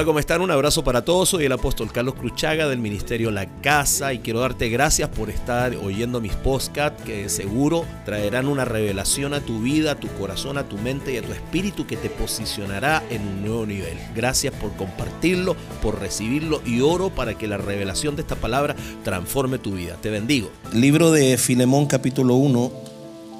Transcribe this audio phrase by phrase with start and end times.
[0.00, 0.40] Hola, ¿cómo están?
[0.40, 1.28] Un abrazo para todos.
[1.28, 5.76] Soy el apóstol Carlos Cruchaga del Ministerio La Casa y quiero darte gracias por estar
[5.76, 10.66] oyendo mis podcasts que seguro traerán una revelación a tu vida, a tu corazón, a
[10.66, 13.98] tu mente y a tu espíritu que te posicionará en un nuevo nivel.
[14.16, 19.58] Gracias por compartirlo, por recibirlo y oro para que la revelación de esta palabra transforme
[19.58, 19.98] tu vida.
[20.00, 20.50] Te bendigo.
[20.72, 22.72] Libro de Filemón capítulo 1.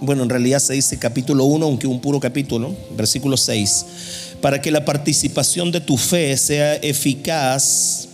[0.03, 4.71] Bueno, en realidad se dice capítulo 1, aunque un puro capítulo, versículo 6 para que
[4.71, 8.09] la participación de tu fe sea eficaz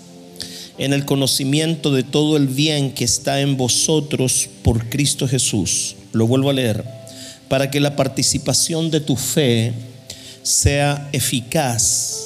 [0.78, 5.96] en el conocimiento de todo el bien que está en vosotros por Cristo Jesús.
[6.12, 6.84] Lo vuelvo a leer.
[7.48, 9.72] Para que la participación de tu fe
[10.42, 12.22] sea eficaz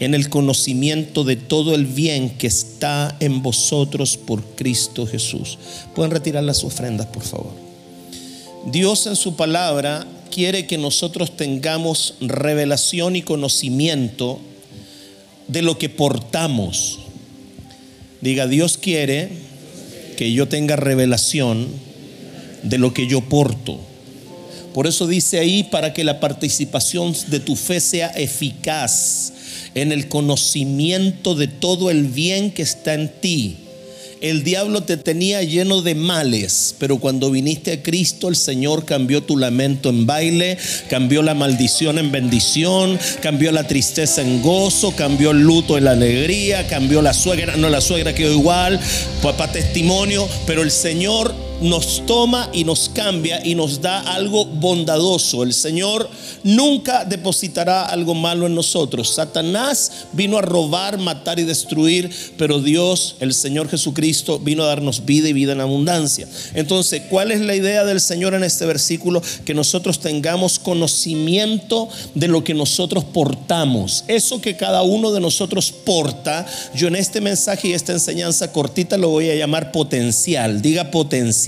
[0.00, 5.58] en el conocimiento de todo el bien que está en vosotros por Cristo Jesús.
[5.94, 7.52] Pueden retirar las ofrendas, por favor.
[8.66, 14.38] Dios en su palabra quiere que nosotros tengamos revelación y conocimiento
[15.48, 16.98] de lo que portamos.
[18.20, 19.30] Diga, Dios quiere
[20.18, 21.68] que yo tenga revelación
[22.62, 23.80] de lo que yo porto.
[24.74, 29.32] Por eso dice ahí, para que la participación de tu fe sea eficaz
[29.74, 33.56] en el conocimiento de todo el bien que está en ti
[34.20, 39.22] el diablo te tenía lleno de males, pero cuando viniste a Cristo, el Señor cambió
[39.22, 40.58] tu lamento en baile,
[40.88, 45.92] cambió la maldición en bendición, cambió la tristeza en gozo, cambió el luto en la
[45.92, 48.80] alegría, cambió la suegra, no la suegra quedó igual,
[49.22, 55.42] papá testimonio, pero el Señor nos toma y nos cambia y nos da algo bondadoso.
[55.42, 56.08] El Señor
[56.42, 59.14] nunca depositará algo malo en nosotros.
[59.14, 65.04] Satanás vino a robar, matar y destruir, pero Dios, el Señor Jesucristo, vino a darnos
[65.04, 66.28] vida y vida en abundancia.
[66.54, 69.22] Entonces, ¿cuál es la idea del Señor en este versículo?
[69.44, 74.04] Que nosotros tengamos conocimiento de lo que nosotros portamos.
[74.08, 78.98] Eso que cada uno de nosotros porta, yo en este mensaje y esta enseñanza cortita
[78.98, 80.60] lo voy a llamar potencial.
[80.60, 81.45] Diga potencial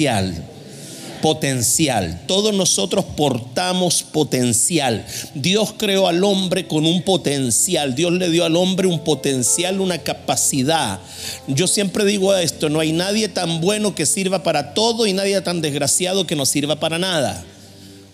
[1.21, 2.23] potencial.
[2.27, 5.05] Todos nosotros portamos potencial.
[5.35, 7.95] Dios creó al hombre con un potencial.
[7.95, 11.01] Dios le dio al hombre un potencial, una capacidad.
[11.47, 15.41] Yo siempre digo esto, no hay nadie tan bueno que sirva para todo y nadie
[15.41, 17.45] tan desgraciado que no sirva para nada.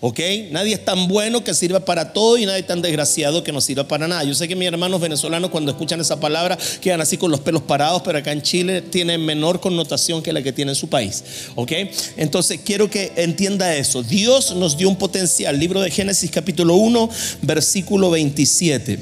[0.07, 0.19] ¿Ok?
[0.51, 3.59] Nadie es tan bueno que sirva para todo y nadie es tan desgraciado que no
[3.59, 4.23] sirva para nada.
[4.23, 7.63] Yo sé que mis hermanos venezolanos cuando escuchan esa palabra quedan así con los pelos
[7.63, 11.23] parados, pero acá en Chile tiene menor connotación que la que tiene en su país.
[11.55, 11.71] ¿Ok?
[12.17, 14.03] Entonces quiero que entienda eso.
[14.03, 15.59] Dios nos dio un potencial.
[15.59, 17.09] Libro de Génesis capítulo 1,
[17.41, 18.99] versículo 27.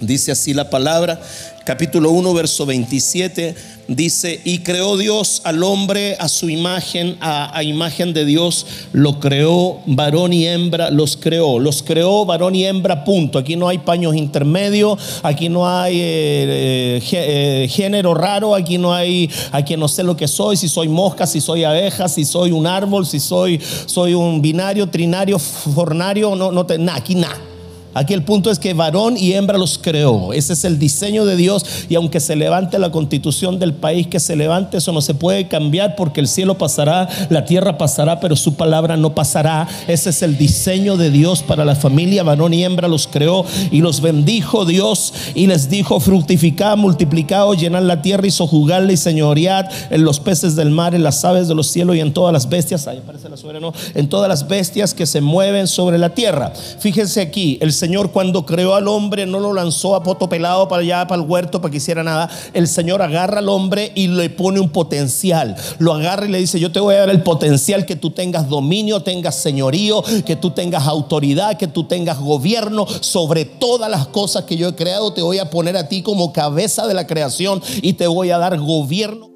[0.00, 1.20] Dice así la palabra,
[1.66, 3.56] capítulo 1, verso 27
[3.88, 9.80] dice, y creó Dios al hombre a su imagen, a, imagen de Dios, lo creó,
[9.84, 13.40] varón y hembra los creó, los creó varón y hembra, punto.
[13.40, 18.94] Aquí no hay paños intermedios, aquí no hay eh, eh, eh, género raro, aquí no
[18.94, 22.52] hay, aquí no sé lo que soy, si soy mosca, si soy abeja, si soy
[22.52, 27.55] un árbol, si soy, soy un binario, trinario, fornario, no, no, aquí nada.
[27.96, 30.34] Aquí el punto es que varón y hembra los creó.
[30.34, 31.64] Ese es el diseño de Dios.
[31.88, 35.48] Y aunque se levante la constitución del país que se levante, eso no se puede
[35.48, 39.66] cambiar porque el cielo pasará, la tierra pasará, pero su palabra no pasará.
[39.88, 42.22] Ese es el diseño de Dios para la familia.
[42.22, 47.82] Varón y hembra los creó y los bendijo Dios y les dijo: fructificad, multiplicad, llenad
[47.82, 51.54] la tierra y sojuzgadla y señoread en los peces del mar, en las aves de
[51.54, 52.86] los cielos y en todas las bestias.
[52.88, 56.52] Ahí aparece la suegra, no, en todas las bestias que se mueven sobre la tierra.
[56.78, 60.66] Fíjense aquí, el Señor Señor cuando creó al hombre no lo lanzó a poto pelado
[60.66, 62.28] para allá, para el huerto, para que hiciera nada.
[62.52, 65.54] El Señor agarra al hombre y le pone un potencial.
[65.78, 68.48] Lo agarra y le dice, yo te voy a dar el potencial que tú tengas
[68.48, 74.42] dominio, tengas señorío, que tú tengas autoridad, que tú tengas gobierno sobre todas las cosas
[74.46, 75.12] que yo he creado.
[75.12, 78.38] Te voy a poner a ti como cabeza de la creación y te voy a
[78.38, 79.30] dar gobierno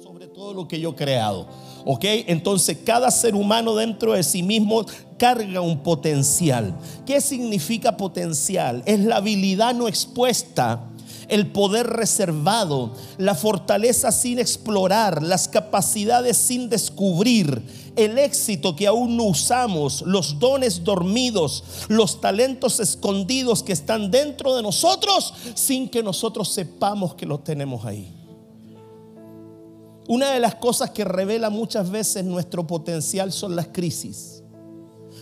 [0.00, 1.48] sobre todo lo que yo he creado.
[1.84, 2.04] ¿Ok?
[2.04, 4.84] Entonces cada ser humano dentro de sí mismo
[5.18, 6.74] carga un potencial.
[7.04, 8.82] ¿Qué significa potencial?
[8.86, 10.88] Es la habilidad no expuesta
[11.28, 17.62] el poder reservado, la fortaleza sin explorar, las capacidades sin descubrir,
[17.96, 24.56] el éxito que aún no usamos, los dones dormidos, los talentos escondidos que están dentro
[24.56, 28.14] de nosotros sin que nosotros sepamos que lo tenemos ahí.
[30.08, 34.37] Una de las cosas que revela muchas veces nuestro potencial son las crisis.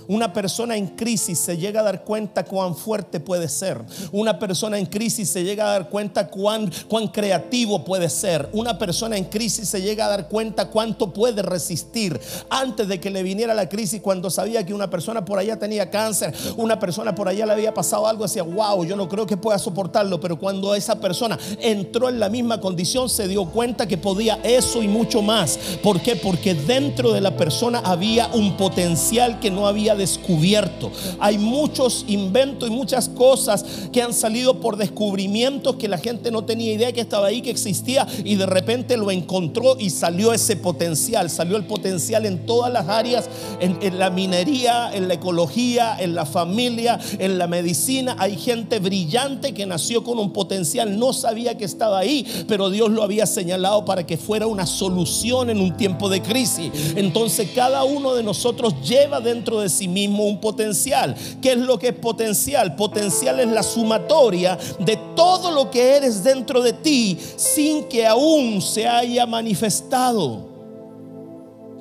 [0.09, 3.83] Una persona en crisis se llega a dar cuenta cuán fuerte puede ser.
[4.13, 8.49] Una persona en crisis se llega a dar cuenta cuán, cuán creativo puede ser.
[8.53, 12.21] Una persona en crisis se llega a dar cuenta cuánto puede resistir.
[12.51, 15.91] Antes de que le viniera la crisis, cuando sabía que una persona por allá tenía
[15.91, 19.37] cáncer, una persona por allá le había pasado algo, decía, wow, yo no creo que
[19.37, 20.21] pueda soportarlo.
[20.21, 24.83] Pero cuando esa persona entró en la misma condición, se dio cuenta que podía eso
[24.83, 25.59] y mucho más.
[25.83, 26.15] ¿Por qué?
[26.15, 30.91] Porque dentro de la persona había un potencial que no había descubierto.
[31.19, 36.45] Hay muchos inventos y muchas cosas que han salido por descubrimientos que la gente no
[36.45, 40.57] tenía idea que estaba ahí, que existía y de repente lo encontró y salió ese
[40.57, 43.29] potencial, salió el potencial en todas las áreas,
[43.61, 48.17] en, la minería, en la ecología, en la familia, en la medicina.
[48.19, 52.91] Hay gente brillante que nació con un potencial, no sabía que estaba ahí, pero Dios
[52.91, 56.71] lo había señalado para que fuera una solución en un tiempo de crisis.
[56.97, 61.15] Entonces cada uno de nosotros lleva dentro de sí mismo un potencial.
[61.41, 62.77] ¿Qué es lo que es potencial?
[62.77, 68.61] Potencial es la sumatoria de todo lo que eres dentro de ti sin que aún
[68.63, 70.57] se haya manifestado.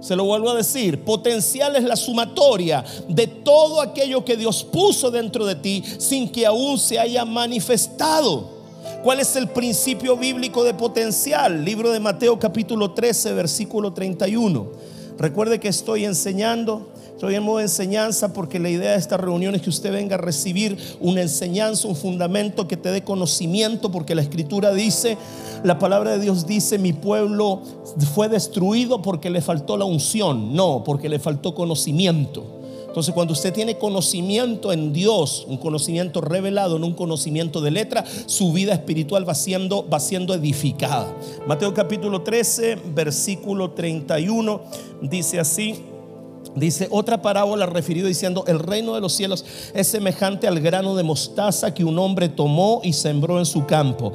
[0.01, 5.09] Se lo vuelvo a decir, potencial es la sumatoria de todo aquello que Dios puso
[5.09, 8.55] dentro de ti sin que aún se haya manifestado.
[9.03, 11.65] ¿Cuál es el principio bíblico de potencial?
[11.65, 14.67] Libro de Mateo capítulo 13, versículo 31.
[15.17, 19.55] Recuerde que estoy enseñando Estoy en modo de enseñanza porque la idea de esta reunión
[19.55, 24.15] es que usted venga a recibir una enseñanza, un fundamento que te dé conocimiento, porque
[24.15, 25.17] la escritura dice,
[25.63, 27.61] la palabra de Dios dice, mi pueblo
[28.13, 32.43] fue destruido porque le faltó la unción, no, porque le faltó conocimiento.
[32.85, 38.03] Entonces, cuando usted tiene conocimiento en Dios, un conocimiento revelado, no un conocimiento de letra,
[38.25, 41.07] su vida espiritual va siendo, va siendo edificada.
[41.47, 44.61] Mateo capítulo 13, versículo 31,
[45.01, 45.75] dice así.
[46.55, 51.03] Dice otra parábola referido diciendo, el reino de los cielos es semejante al grano de
[51.03, 54.13] mostaza que un hombre tomó y sembró en su campo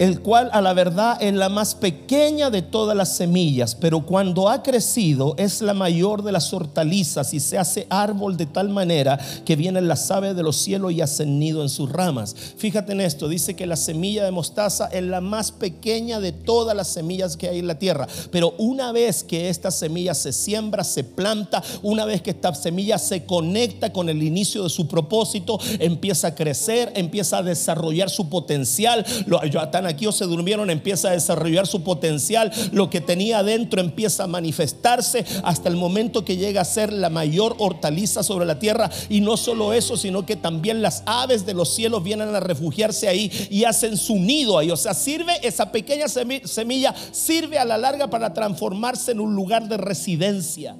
[0.00, 4.48] el cual a la verdad es la más pequeña de todas las semillas, pero cuando
[4.48, 9.20] ha crecido es la mayor de las hortalizas y se hace árbol de tal manera
[9.44, 12.34] que vienen las aves de los cielos y hacen nido en sus ramas.
[12.56, 16.74] Fíjate en esto, dice que la semilla de mostaza es la más pequeña de todas
[16.74, 20.82] las semillas que hay en la tierra, pero una vez que esta semilla se siembra,
[20.82, 25.58] se planta, una vez que esta semilla se conecta con el inicio de su propósito,
[25.78, 29.04] empieza a crecer, empieza a desarrollar su potencial.
[29.26, 33.38] Lo, yo, tan aquí o se durmieron, empieza a desarrollar su potencial, lo que tenía
[33.38, 38.46] adentro empieza a manifestarse hasta el momento que llega a ser la mayor hortaliza sobre
[38.46, 38.90] la tierra.
[39.08, 43.08] Y no solo eso, sino que también las aves de los cielos vienen a refugiarse
[43.08, 44.70] ahí y hacen su nido ahí.
[44.70, 49.68] O sea, sirve esa pequeña semilla, sirve a la larga para transformarse en un lugar
[49.68, 50.76] de residencia.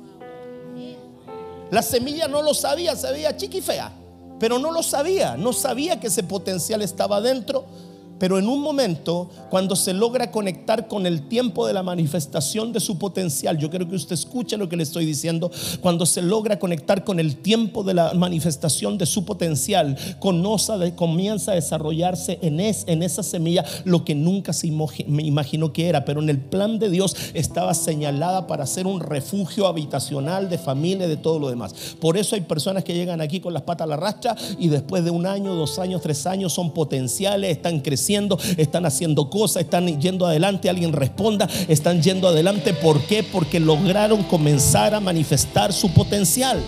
[1.70, 3.92] La semilla no lo sabía, se veía chiqui fea,
[4.40, 7.64] pero no lo sabía, no sabía que ese potencial estaba dentro
[8.20, 12.78] pero en un momento, cuando se logra conectar con el tiempo de la manifestación de
[12.78, 15.50] su potencial, yo quiero que usted escuche lo que le estoy diciendo,
[15.80, 21.54] cuando se logra conectar con el tiempo de la manifestación de su potencial, comienza a
[21.54, 26.78] desarrollarse en, esa semilla lo que nunca se imaginó que era, pero en el plan
[26.78, 31.96] de Dios estaba señalada para ser un refugio habitacional de familia, de todo lo demás.
[31.98, 35.04] Por eso hay personas que llegan aquí con las patas a la rastra y después
[35.04, 38.09] de un año, dos años, tres años son potenciales, están creciendo
[38.56, 42.74] están haciendo cosas, están yendo adelante, alguien responda, están yendo adelante.
[42.74, 43.22] ¿Por qué?
[43.22, 46.60] Porque lograron comenzar a manifestar su potencial.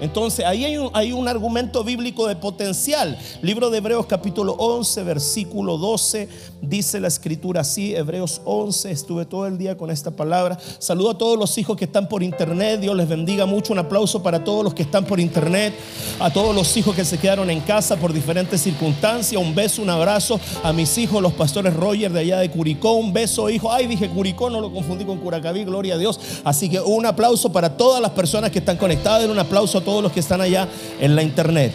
[0.00, 3.18] Entonces ahí hay un, argumento bíblico de potencial.
[3.40, 6.28] Libro de Hebreos capítulo 11, versículo 12,
[6.60, 10.58] dice la escritura así, Hebreos 11, estuve todo el día con esta palabra.
[10.78, 14.22] Saludo a todos los hijos que están por internet, Dios les bendiga mucho, un aplauso
[14.22, 15.74] para todos los que están por internet,
[16.20, 19.90] a todos los hijos que se quedaron en casa por diferentes circunstancias, un beso, un
[19.90, 23.86] abrazo a mis hijos, los pastores Roger de allá de Curicó, un beso hijo, ay
[23.86, 26.20] dije Curicó, no lo confundí con Curacaví, gloria a Dios.
[26.44, 30.02] Así que un aplauso para todas las personas que están conectadas, un aplauso a todos
[30.02, 30.68] los que están allá
[31.00, 31.72] en la internet.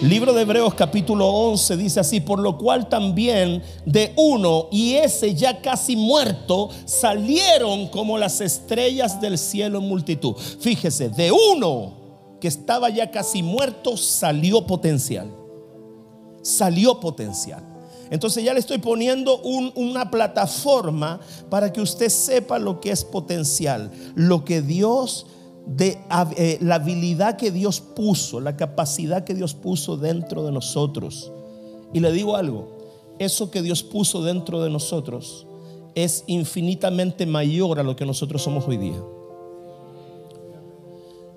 [0.00, 5.34] Libro de Hebreos capítulo 11 dice así, por lo cual también de uno y ese
[5.34, 10.34] ya casi muerto salieron como las estrellas del cielo en multitud.
[10.60, 11.92] Fíjese, de uno
[12.40, 15.30] que estaba ya casi muerto salió potencial.
[16.40, 17.62] Salió potencial.
[18.10, 23.90] Entonces ya le estoy poniendo una plataforma para que usted sepa lo que es potencial,
[24.14, 25.26] lo que Dios
[25.66, 25.98] de
[26.36, 31.32] eh, la habilidad que Dios puso, la capacidad que Dios puso dentro de nosotros.
[31.92, 32.68] Y le digo algo,
[33.18, 35.46] eso que Dios puso dentro de nosotros
[35.94, 39.00] es infinitamente mayor a lo que nosotros somos hoy día.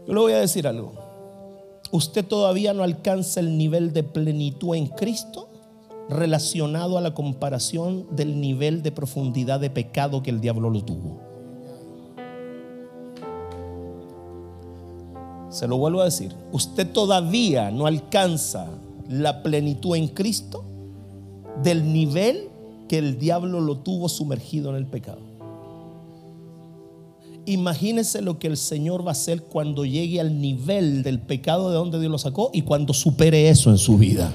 [0.08, 0.94] Yo le voy a decir algo.
[1.92, 5.50] usted todavía no alcanza el nivel de plenitud en Cristo
[6.10, 11.35] relacionado a la comparación del nivel de profundidad de pecado que el diablo lo tuvo.
[15.56, 18.68] Se lo vuelvo a decir, usted todavía no alcanza
[19.08, 20.66] la plenitud en Cristo
[21.64, 22.50] del nivel
[22.90, 25.20] que el diablo lo tuvo sumergido en el pecado.
[27.46, 31.76] Imagínese lo que el Señor va a hacer cuando llegue al nivel del pecado de
[31.76, 34.34] donde Dios lo sacó y cuando supere eso en su vida.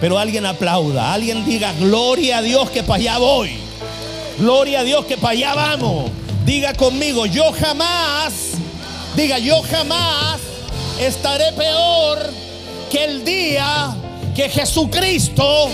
[0.00, 3.50] Pero alguien aplauda, alguien diga, gloria a Dios que para allá voy.
[4.38, 6.12] Gloria a Dios que para allá vamos.
[6.46, 8.57] Diga conmigo, yo jamás,
[9.18, 10.40] diga, yo jamás
[11.00, 12.20] estaré peor
[12.88, 13.92] que el día
[14.32, 15.68] que Jesucristo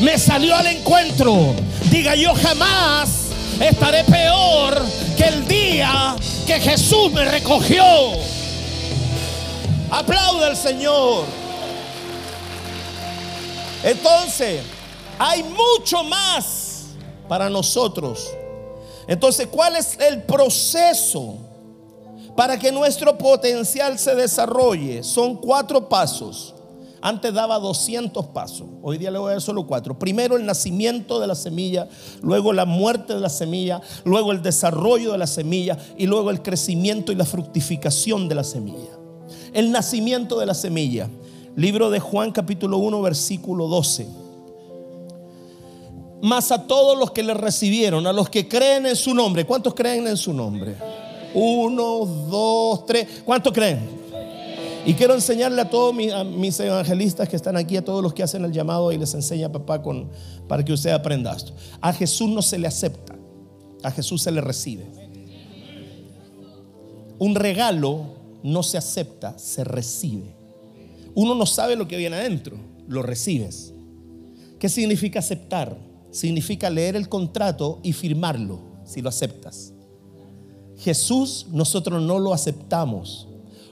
[0.00, 1.54] me salió al encuentro.
[1.90, 4.84] Diga, yo jamás estaré peor
[5.16, 6.14] que el día
[6.46, 7.82] que Jesús me recogió.
[9.90, 11.24] Aplauda al Señor.
[13.84, 14.60] Entonces,
[15.18, 16.88] hay mucho más
[17.26, 18.28] para nosotros.
[19.08, 21.38] Entonces, ¿cuál es el proceso
[22.36, 25.02] para que nuestro potencial se desarrolle?
[25.02, 26.54] Son cuatro pasos.
[27.04, 28.68] Antes daba 200 pasos.
[28.80, 29.98] Hoy día le voy a dar solo cuatro.
[29.98, 31.88] Primero el nacimiento de la semilla,
[32.22, 36.42] luego la muerte de la semilla, luego el desarrollo de la semilla y luego el
[36.42, 38.96] crecimiento y la fructificación de la semilla.
[39.52, 41.08] El nacimiento de la semilla.
[41.56, 44.06] Libro de Juan capítulo 1 versículo 12.
[46.22, 49.44] Más a todos los que le recibieron, a los que creen en su nombre.
[49.44, 50.76] ¿Cuántos creen en su nombre?
[51.34, 53.22] Uno, dos, tres.
[53.24, 54.02] ¿Cuántos creen?
[54.84, 58.44] Y quiero enseñarle a todos mis, evangelistas que están aquí, a todos los que hacen
[58.44, 60.10] el llamado y les enseña papá con,
[60.48, 61.52] para que usted aprenda esto.
[61.80, 63.16] A Jesús no se le acepta,
[63.84, 64.84] a Jesús se le recibe.
[67.18, 68.06] Un regalo
[68.42, 70.34] no se acepta, se recibe.
[71.14, 72.56] Uno no sabe lo que viene adentro,
[72.88, 73.72] lo recibes.
[74.58, 75.78] ¿Qué significa aceptar?
[76.10, 79.72] Significa leer el contrato y firmarlo, si lo aceptas.
[80.82, 83.26] Jesús nosotros no lo aceptamos,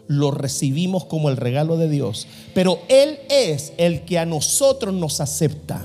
[0.07, 2.26] lo recibimos como el regalo de Dios.
[2.55, 5.83] Pero Él es el que a nosotros nos acepta.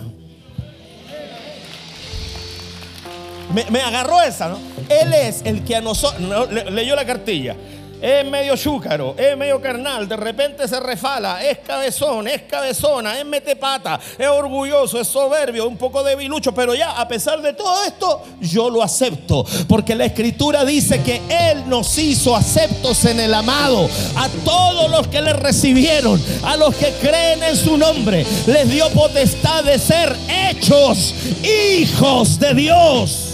[3.72, 4.58] Me, agarró esa, ¿no?
[4.90, 6.52] Él es el que a nosotros...
[6.72, 7.56] leyó la cartilla
[8.02, 13.26] es medio chúcaro, es medio carnal, de repente se refala, es cabezón, es cabezona, es
[13.26, 18.24] metepata, es orgulloso, es soberbio, un poco debilucho, pero ya a pesar de todo esto,
[18.42, 23.90] yo lo acepto, porque la escritura dice que Él nos hizo aceptos en el amado,
[24.16, 28.90] a todos los que le recibieron, a los que creen en su nombre, les dio
[28.90, 33.25] potestad de ser hechos hijos de Dios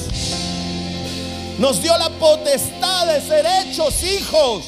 [1.57, 4.63] nos dio la potestad de ser hechos hijos.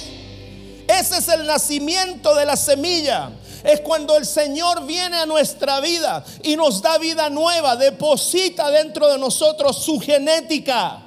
[0.88, 3.32] Ese es el nacimiento de la semilla.
[3.64, 9.08] Es cuando el Señor viene a nuestra vida y nos da vida nueva, deposita dentro
[9.08, 11.02] de nosotros su genética.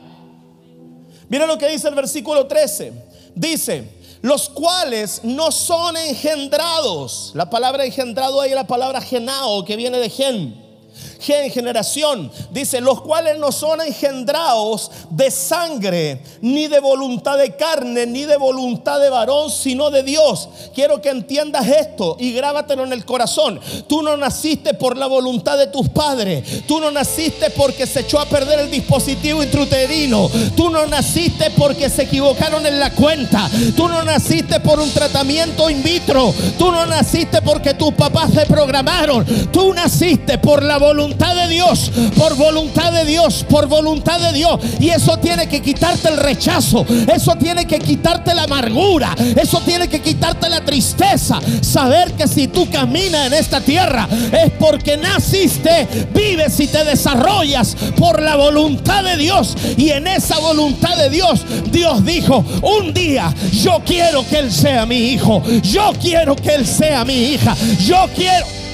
[1.28, 2.92] Mira lo que dice el versículo 13.
[3.34, 3.90] Dice,
[4.22, 7.32] los cuales no son engendrados.
[7.34, 10.65] La palabra engendrado ahí es la palabra genao, que viene de gen en
[11.20, 12.30] generación.
[12.50, 18.36] Dice, los cuales no son engendrados de sangre, ni de voluntad de carne, ni de
[18.36, 20.48] voluntad de varón, sino de Dios.
[20.74, 23.60] Quiero que entiendas esto y grábatelo en el corazón.
[23.88, 26.66] Tú no naciste por la voluntad de tus padres.
[26.66, 30.30] Tú no naciste porque se echó a perder el dispositivo intrauterino.
[30.56, 33.48] Tú no naciste porque se equivocaron en la cuenta.
[33.76, 36.34] Tú no naciste por un tratamiento in vitro.
[36.58, 39.24] Tú no naciste porque tus papás se programaron.
[39.52, 44.60] Tú naciste por la voluntad de Dios, por voluntad de Dios, por voluntad de Dios.
[44.80, 49.88] Y eso tiene que quitarte el rechazo, eso tiene que quitarte la amargura, eso tiene
[49.88, 51.38] que quitarte la tristeza.
[51.60, 57.76] Saber que si tú caminas en esta tierra es porque naciste, vives y te desarrollas
[57.96, 59.56] por la voluntad de Dios.
[59.76, 64.86] Y en esa voluntad de Dios, Dios dijo, un día yo quiero que Él sea
[64.86, 68.65] mi hijo, yo quiero que Él sea mi hija, yo quiero...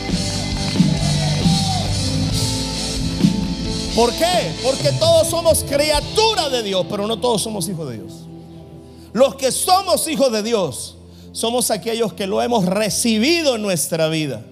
[3.94, 4.54] ¿Por qué?
[4.62, 8.12] Porque todos somos criaturas de Dios, pero no todos somos hijos de Dios.
[9.12, 10.96] Los que somos hijos de Dios
[11.32, 14.42] somos aquellos que lo hemos recibido en nuestra vida.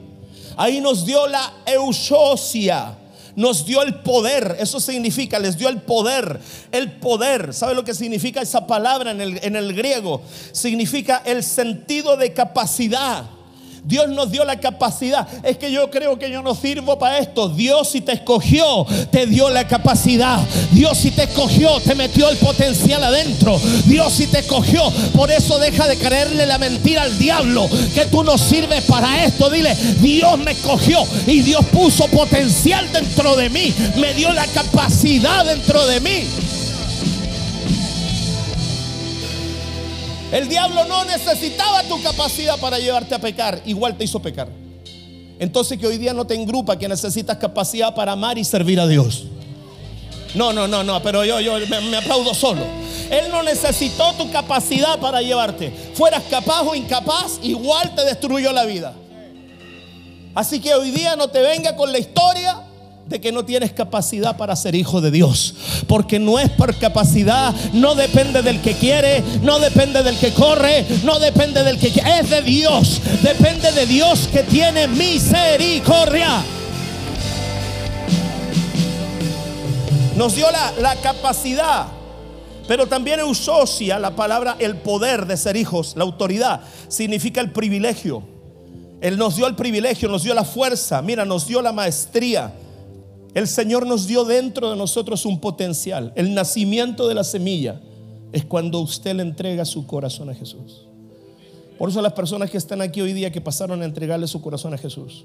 [0.56, 2.98] Ahí nos dio la eusocia,
[3.34, 4.56] nos dio el poder.
[4.60, 6.38] Eso significa, les dio el poder.
[6.70, 10.20] El poder, ¿sabe lo que significa esa palabra en el, en el griego?
[10.52, 13.24] Significa el sentido de capacidad
[13.84, 15.26] Dios nos dio la capacidad.
[15.44, 17.48] Es que yo creo que yo no sirvo para esto.
[17.48, 20.38] Dios si te escogió, te dio la capacidad.
[20.72, 23.58] Dios si te escogió, te metió el potencial adentro.
[23.86, 24.82] Dios si te escogió.
[25.14, 27.68] Por eso deja de creerle la mentira al diablo.
[27.94, 29.50] Que tú no sirves para esto.
[29.50, 33.74] Dile, Dios me escogió y Dios puso potencial dentro de mí.
[33.96, 36.24] Me dio la capacidad dentro de mí.
[40.32, 44.48] El diablo no necesitaba tu capacidad para llevarte a pecar, igual te hizo pecar.
[45.40, 48.86] Entonces que hoy día no te engrupa que necesitas capacidad para amar y servir a
[48.86, 49.24] Dios.
[50.34, 52.62] No, no, no, no, pero yo, yo me, me aplaudo solo.
[53.10, 55.72] Él no necesitó tu capacidad para llevarte.
[55.94, 58.94] Fueras capaz o incapaz, igual te destruyó la vida.
[60.34, 62.69] Así que hoy día no te venga con la historia
[63.18, 65.54] que no tienes capacidad para ser hijo de Dios.
[65.88, 70.86] Porque no es por capacidad, no depende del que quiere, no depende del que corre,
[71.02, 73.00] no depende del que es de Dios.
[73.22, 76.44] Depende de Dios que tiene misericordia.
[80.16, 81.86] Nos dio la, la capacidad,
[82.68, 88.22] pero también eusocia la palabra el poder de ser hijos, la autoridad, significa el privilegio.
[89.00, 92.52] Él nos dio el privilegio, nos dio la fuerza, mira, nos dio la maestría.
[93.34, 96.12] El Señor nos dio dentro de nosotros un potencial.
[96.16, 97.80] El nacimiento de la semilla
[98.32, 100.86] es cuando usted le entrega su corazón a Jesús.
[101.78, 104.74] Por eso las personas que están aquí hoy día que pasaron a entregarle su corazón
[104.74, 105.24] a Jesús,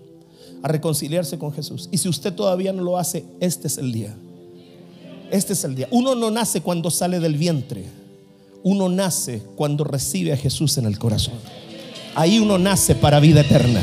[0.61, 1.89] a reconciliarse con Jesús.
[1.91, 4.15] Y si usted todavía no lo hace, este es el día.
[5.31, 5.87] Este es el día.
[5.91, 7.85] Uno no nace cuando sale del vientre.
[8.63, 11.35] Uno nace cuando recibe a Jesús en el corazón.
[12.15, 13.81] Ahí uno nace para vida eterna.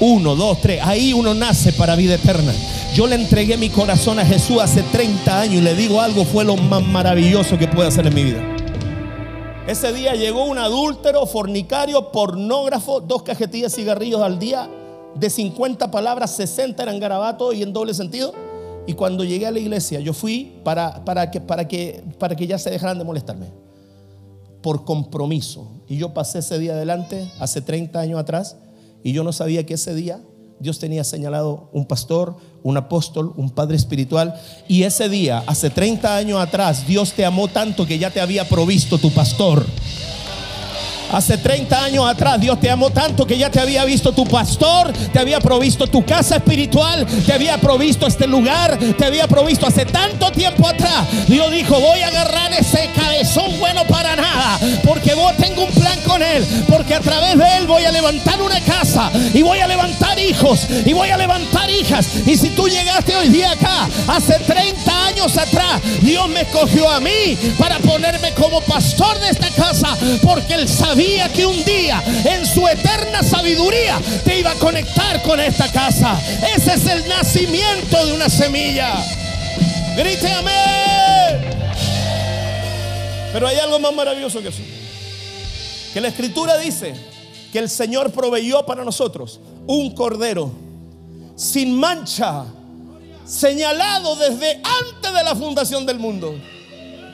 [0.00, 0.80] Uno, dos, tres.
[0.84, 2.52] Ahí uno nace para vida eterna.
[2.94, 6.44] Yo le entregué mi corazón a Jesús hace 30 años y le digo algo, fue
[6.44, 8.40] lo más maravilloso que puede hacer en mi vida.
[9.66, 14.70] Ese día llegó un adúltero, fornicario, pornógrafo, dos cajetillas de cigarrillos al día,
[15.14, 18.32] de 50 palabras, 60 eran garabatos y en doble sentido.
[18.86, 22.46] Y cuando llegué a la iglesia, yo fui para, para, que, para, que, para que
[22.46, 23.48] ya se dejaran de molestarme.
[24.62, 25.68] Por compromiso.
[25.86, 28.56] Y yo pasé ese día adelante, hace 30 años atrás,
[29.02, 30.20] y yo no sabía que ese día
[30.60, 34.34] Dios tenía señalado un pastor, un apóstol, un padre espiritual.
[34.66, 38.48] Y ese día, hace 30 años atrás, Dios te amó tanto que ya te había
[38.48, 39.64] provisto tu pastor.
[41.12, 44.92] Hace 30 años atrás Dios te amó tanto que ya te había visto tu pastor,
[44.92, 49.86] te había provisto tu casa espiritual, te había provisto este lugar, te había provisto hace
[49.86, 51.06] tanto tiempo atrás.
[51.26, 55.98] Dios dijo, voy a agarrar ese cabezón bueno para nada, porque vos tengo un plan
[56.06, 59.66] con él, porque a través de él voy a levantar una casa y voy a
[59.66, 62.06] levantar hijos y voy a levantar hijas.
[62.26, 67.00] Y si tú llegaste hoy día acá, hace 30 años atrás, Dios me escogió a
[67.00, 72.02] mí para ponerme como pastor de esta casa, porque él sabe sabía que un día
[72.24, 76.20] en su eterna sabiduría te iba a conectar con esta casa.
[76.56, 78.94] Ese es el nacimiento de una semilla.
[79.96, 81.54] Grite amén.
[83.32, 84.62] Pero hay algo más maravilloso que eso.
[85.94, 86.94] Que la escritura dice
[87.52, 90.50] que el Señor proveyó para nosotros un cordero
[91.36, 92.44] sin mancha,
[93.24, 96.34] señalado desde antes de la fundación del mundo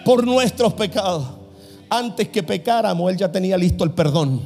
[0.06, 1.43] por nuestros pecados
[1.90, 4.40] antes que pecáramos, Él ya tenía listo el perdón.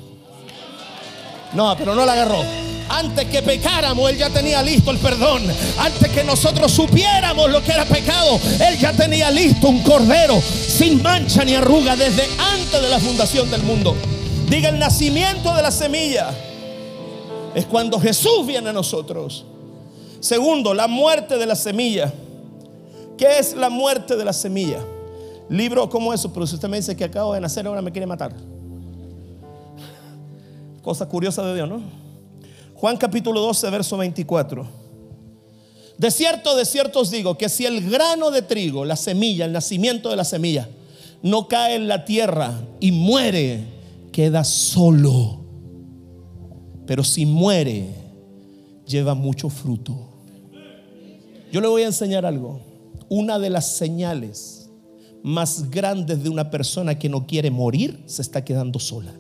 [1.55, 2.43] No, pero no la agarró.
[2.91, 5.43] Antes que pecáramos, Él ya tenía listo el perdón.
[5.79, 11.03] Antes que nosotros supiéramos lo que era pecado, Él ya tenía listo un cordero sin
[11.03, 13.95] mancha ni arruga desde antes de la fundación del mundo.
[14.49, 16.31] Diga el nacimiento de la semilla.
[17.55, 19.45] Es cuando Jesús viene a nosotros.
[20.21, 22.13] Segundo, la muerte de la semilla.
[23.17, 24.79] ¿Qué es la muerte de la semilla?
[25.49, 28.07] Libro como eso, pero si usted me dice que acabo de nacer, ahora me quiere
[28.07, 28.35] matar.
[30.83, 31.81] Cosa curiosa de Dios, ¿no?
[32.75, 34.67] Juan capítulo 12, verso 24.
[35.97, 39.53] De cierto, de cierto os digo que si el grano de trigo, la semilla, el
[39.53, 40.69] nacimiento de la semilla,
[41.23, 43.65] no cae en la tierra y muere,
[44.13, 45.41] queda solo.
[46.87, 47.95] Pero si muere,
[48.87, 50.09] lleva mucho fruto.
[51.51, 52.61] Yo le voy a enseñar algo.
[53.09, 54.58] Una de las señales
[55.23, 59.13] más grandes de una persona que no quiere morir se está quedando sola.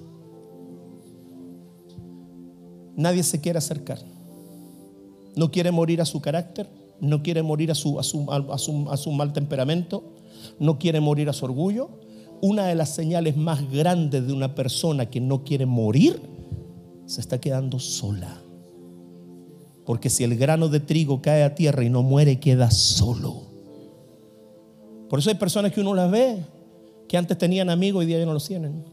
[2.97, 4.01] Nadie se quiere acercar.
[5.37, 6.69] No quiere morir a su carácter,
[7.01, 10.03] no quiere morir a su, a su, a su, mal temperamento,
[10.59, 11.91] no quiere morir a su orgullo.
[12.41, 16.21] Una de las señales más grandes de una persona que no quiere morir
[17.07, 18.43] se está quedando sola.
[19.87, 23.48] Porque si el grano de trigo cae a tierra y no muere, queda solo.
[25.09, 26.44] Por eso hay personas que uno las ve,
[27.09, 28.85] que antes tenían amigos y día no los tienen.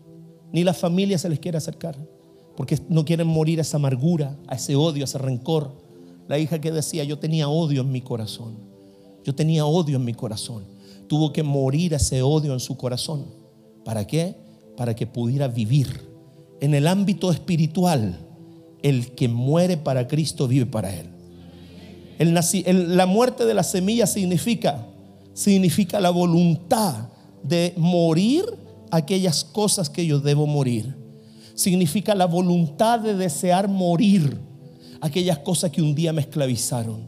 [0.51, 1.97] Ni la familia se les quiere acercar.
[2.55, 5.73] porque no quieren morir a esa amargura, a ese odio, a ese rencor.
[6.29, 8.55] La hija que decía, yo tenía odio en mi corazón,
[9.25, 10.63] yo tenía odio en mi corazón.
[11.07, 13.25] Tuvo que morir ese odio en su corazón.
[13.83, 14.35] ¿Para qué?
[14.77, 16.01] Para que pudiera vivir.
[16.61, 18.17] En el ámbito espiritual,
[18.81, 21.09] el que muere para Cristo vive para Él.
[22.17, 24.87] la muerte de la semilla significa,
[25.35, 27.09] significa la voluntad
[27.43, 28.43] de morir
[28.89, 31.05] aquellas cosas que yo debo morir
[31.55, 34.37] significa la voluntad de desear morir
[35.01, 37.07] aquellas cosas que un día me esclavizaron.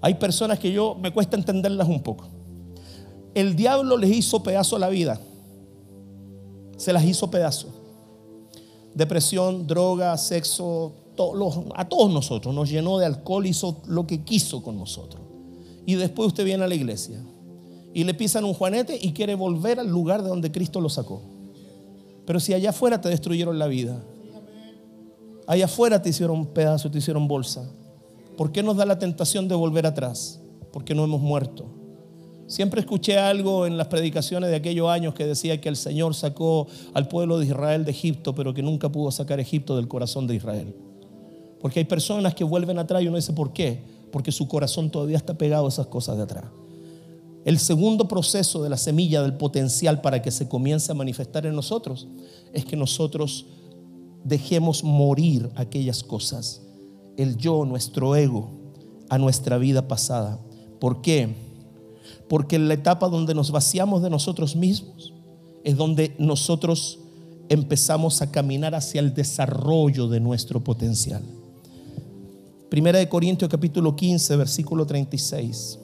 [0.00, 2.26] Hay personas que yo me cuesta entenderlas un poco.
[3.34, 5.20] El diablo les hizo pedazo la vida.
[6.76, 7.68] Se las hizo pedazo.
[8.94, 10.94] Depresión, droga, sexo,
[11.74, 15.22] a todos nosotros nos llenó de alcohol, hizo lo que quiso con nosotros.
[15.86, 17.22] Y después usted viene a la iglesia
[17.94, 21.22] y le pisan un juanete y quiere volver al lugar de donde Cristo lo sacó.
[22.24, 24.02] Pero si allá afuera te destruyeron la vida,
[25.46, 27.68] allá afuera te hicieron pedazo, te hicieron bolsa,
[28.36, 30.40] ¿por qué nos da la tentación de volver atrás?
[30.72, 31.66] Porque no hemos muerto.
[32.46, 36.66] Siempre escuché algo en las predicaciones de aquellos años que decía que el Señor sacó
[36.92, 40.34] al pueblo de Israel de Egipto, pero que nunca pudo sacar Egipto del corazón de
[40.34, 40.74] Israel.
[41.60, 43.82] Porque hay personas que vuelven atrás y uno dice, ¿por qué?
[44.10, 46.44] Porque su corazón todavía está pegado a esas cosas de atrás.
[47.44, 51.56] El segundo proceso de la semilla del potencial para que se comience a manifestar en
[51.56, 52.06] nosotros
[52.52, 53.46] es que nosotros
[54.22, 56.62] dejemos morir aquellas cosas,
[57.16, 58.50] el yo, nuestro ego,
[59.08, 60.38] a nuestra vida pasada.
[60.78, 61.34] ¿Por qué?
[62.28, 65.12] Porque en la etapa donde nos vaciamos de nosotros mismos
[65.64, 67.00] es donde nosotros
[67.48, 71.22] empezamos a caminar hacia el desarrollo de nuestro potencial.
[72.70, 75.78] Primera de Corintios capítulo 15, versículo 36.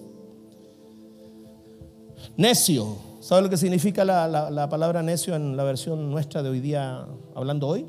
[2.39, 2.97] Necio.
[3.19, 7.67] ¿Sabe lo que significa la, palabra necio en la versión nuestra de hoy día, hablando
[7.67, 7.85] hoy?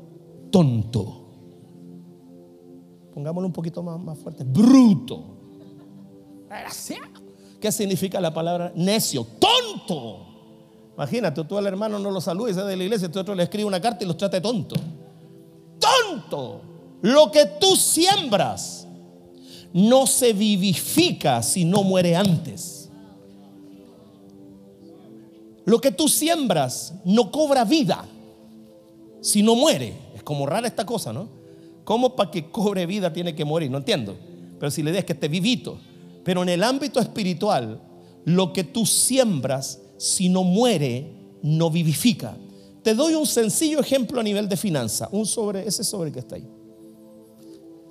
[0.50, 1.28] Tonto.
[3.14, 4.42] Pongámoslo un poquito más, más fuerte.
[4.42, 5.24] Bruto.
[7.60, 9.24] ¿Qué significa la palabra necio?
[9.38, 10.26] Tonto.
[10.96, 13.80] Imagínate, tú al hermano no lo saludes de la iglesia, tú otro le escribe una
[13.80, 14.74] carta y los trata de tonto.
[15.78, 16.60] Tonto.
[17.02, 18.84] Lo que tú siembras
[19.72, 22.79] no se vivifica si no muere antes.
[25.64, 28.06] Lo que tú siembras no cobra vida
[29.20, 29.94] si no muere.
[30.14, 31.28] Es como rara esta cosa, ¿no?
[31.84, 33.70] ¿Cómo para que cobre vida tiene que morir?
[33.70, 34.16] No entiendo.
[34.58, 35.78] Pero si le dices que esté vivito.
[36.24, 37.80] Pero en el ámbito espiritual,
[38.24, 42.36] lo que tú siembras, si no muere, no vivifica.
[42.82, 45.08] Te doy un sencillo ejemplo a nivel de finanza.
[45.12, 46.48] Un sobre, ese sobre que está ahí.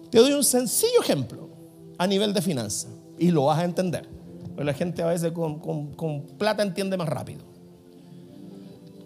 [0.10, 1.49] Te doy un sencillo ejemplo
[1.97, 2.88] a nivel de finanza.
[3.17, 4.08] Y lo vas a entender.
[4.55, 7.48] Pero la gente a veces con plata entiende más rápido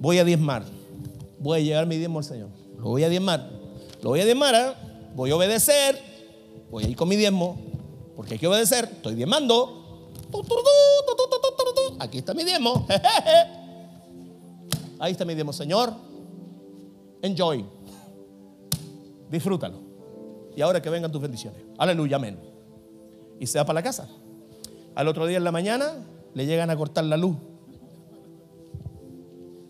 [0.04, 0.66] voy a diezmar.
[1.40, 2.50] Voy a llevar mi diezmo al Señor.
[2.78, 3.50] Lo voy a diezmar.
[4.02, 4.74] Lo voy a diezmar, ¿eh?
[5.16, 5.98] voy a obedecer.
[6.70, 7.58] Voy a ir con mi diezmo.
[8.14, 8.84] Porque hay que obedecer.
[8.84, 10.12] Estoy diezmando.
[12.00, 12.86] Aquí está mi diezmo.
[15.00, 15.94] Ahí está mi diezmo, Señor.
[17.22, 17.66] Enjoy.
[19.32, 19.80] Disfrútalo.
[20.54, 21.62] Y ahora que vengan tus bendiciones.
[21.78, 22.38] Aleluya, amén.
[23.40, 24.10] Y se va para la casa.
[24.96, 25.94] Al otro día en la mañana
[26.34, 27.38] le llegan a cortar la luz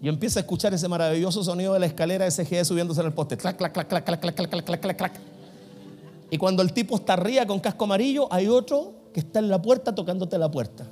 [0.03, 3.37] y empieza a escuchar ese maravilloso sonido de la escalera SGE subiéndose en el poste.
[3.37, 5.13] Clac, clac, clac, clac, clac, clac, clac, clac, clac, clac.
[6.29, 9.61] Y cuando el tipo está arriba con casco amarillo, hay otro que está en la
[9.61, 10.85] puerta tocándote la puerta.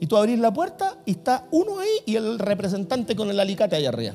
[0.00, 3.76] Y tú abrís la puerta y está uno ahí y el representante con el alicate
[3.76, 4.14] allá arriba.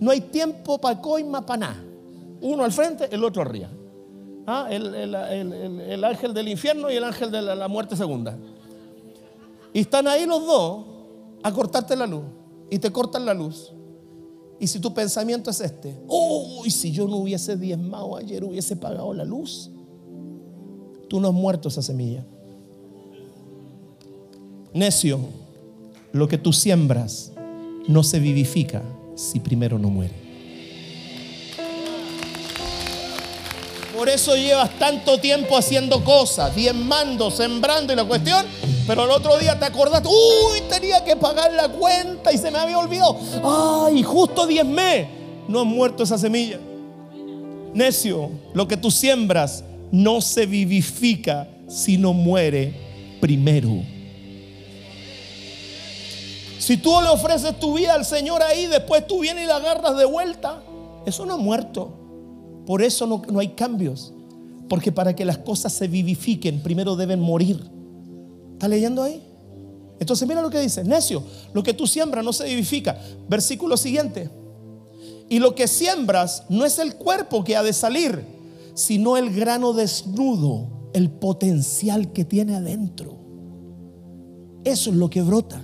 [0.00, 1.82] No hay tiempo para coima, para nada.
[2.42, 3.68] Uno al frente, el otro arriba.
[4.46, 4.66] ¿Ah?
[4.68, 8.36] El, el, ángel del infierno y el ángel de la, la muerte segunda.
[9.72, 10.84] Y están ahí los dos
[11.42, 12.24] a cortarte la luz
[12.70, 13.72] y te cortan la luz.
[14.60, 19.14] Y si tu pensamiento es este, uy, si yo no hubiese diezmado ayer, hubiese pagado
[19.14, 19.70] la luz,
[21.08, 22.26] tú no has muerto esa semilla.
[24.74, 25.20] Necio,
[26.12, 27.32] lo que tú siembras
[27.86, 28.82] no se vivifica
[29.14, 30.27] si primero no muere.
[33.98, 38.46] Por eso llevas tanto tiempo haciendo cosas, diezmando, sembrando y la cuestión
[38.88, 42.56] pero el otro día te acordaste, uy, tenía que pagar la cuenta y se me
[42.56, 43.18] había olvidado.
[43.84, 45.06] Ay, justo diezmé.
[45.46, 46.58] No ha muerto esa semilla.
[47.74, 52.72] Necio, lo que tú siembras no se vivifica si no muere
[53.20, 53.82] primero.
[56.58, 59.98] Si tú le ofreces tu vida al Señor ahí, después tú vienes y la agarras
[59.98, 60.62] de vuelta,
[61.04, 62.07] eso no ha muerto.
[62.68, 64.12] Por eso no, no hay cambios.
[64.68, 67.58] Porque para que las cosas se vivifiquen, primero deben morir.
[68.52, 69.22] ¿Está leyendo ahí?
[69.98, 71.22] Entonces mira lo que dice, necio,
[71.54, 73.00] lo que tú siembras no se vivifica.
[73.26, 74.28] Versículo siguiente.
[75.30, 78.22] Y lo que siembras no es el cuerpo que ha de salir,
[78.74, 83.16] sino el grano desnudo, el potencial que tiene adentro.
[84.64, 85.58] Eso es lo que brota.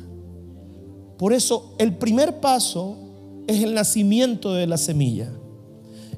[1.19, 2.97] Por eso el primer paso
[3.47, 5.31] es el nacimiento de la semilla.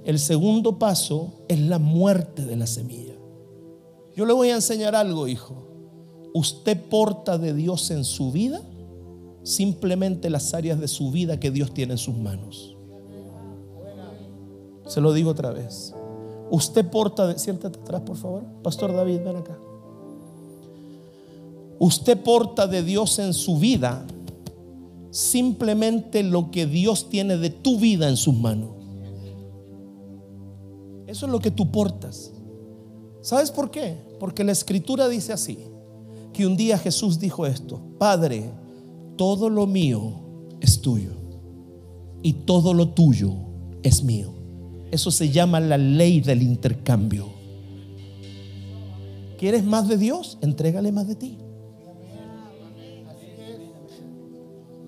[0.07, 3.15] El segundo paso es la muerte de la semilla.
[4.15, 5.67] Yo le voy a enseñar algo, hijo.
[6.33, 8.63] Usted porta de Dios en su vida
[9.43, 12.77] simplemente las áreas de su vida que Dios tiene en sus manos.
[14.87, 15.93] Se lo digo otra vez.
[16.53, 17.37] Usted porta de...
[17.37, 18.45] Siéntate atrás, por favor.
[18.63, 19.59] Pastor David, ven acá.
[21.81, 24.07] Usted porta de Dios en su vida
[25.11, 28.76] simplemente lo que Dios tiene de tu vida en sus manos.
[31.07, 32.33] Eso es lo que tú portas.
[33.23, 33.97] ¿Sabes por qué?
[34.21, 35.59] Porque la escritura dice así,
[36.33, 38.51] que un día Jesús dijo esto, Padre,
[39.17, 40.21] todo lo mío
[40.61, 41.13] es tuyo
[42.23, 43.33] y todo lo tuyo
[43.83, 44.33] es mío.
[44.91, 47.29] Eso se llama la ley del intercambio.
[49.39, 50.39] ¿Quieres más de Dios?
[50.41, 51.39] Entrégale más de ti.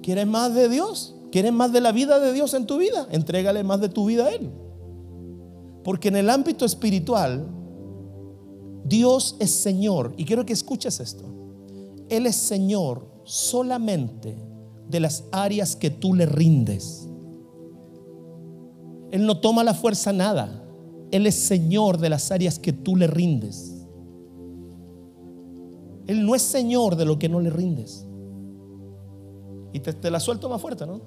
[0.03, 1.15] ¿Quieres más de Dios?
[1.31, 3.07] ¿Quieres más de la vida de Dios en tu vida?
[3.11, 4.51] Entrégale más de tu vida a Él.
[5.89, 7.49] Porque en el ámbito espiritual,
[8.85, 10.13] Dios es Señor.
[10.19, 11.25] Y quiero que escuches esto.
[12.11, 14.37] Él es Señor solamente
[14.87, 17.09] de las áreas que tú le rindes.
[19.13, 20.63] Él no toma la fuerza nada.
[21.11, 23.87] Él es Señor de las áreas que tú le rindes.
[26.07, 28.07] Él no es Señor de lo que no le rindes.
[29.73, 31.01] Y te, la suelto más fuerte, ¿no?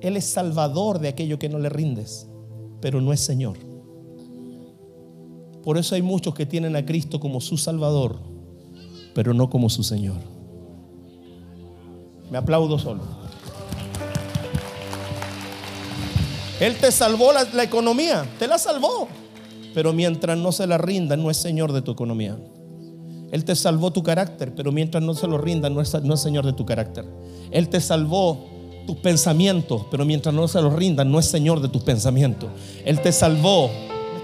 [0.00, 2.26] Él es Salvador de aquello que no le rindes,
[2.80, 3.65] pero no es Señor.
[5.66, 8.20] Por eso hay muchos que tienen a Cristo como su Salvador,
[9.16, 10.18] pero no como su Señor.
[12.30, 13.02] Me aplaudo solo.
[16.60, 19.08] Él te salvó la, economía, te la salvó.
[19.74, 22.38] Pero mientras no se la rinda, no es Señor de tu economía.
[23.32, 26.20] Él te salvó tu carácter, pero mientras no se lo rinda, no es, no es
[26.20, 27.04] Señor de tu carácter.
[27.50, 28.38] Él te salvó
[28.86, 32.50] tus pensamientos, pero mientras no se lo rinda, no es Señor de tus pensamientos.
[32.84, 33.68] Él te salvó.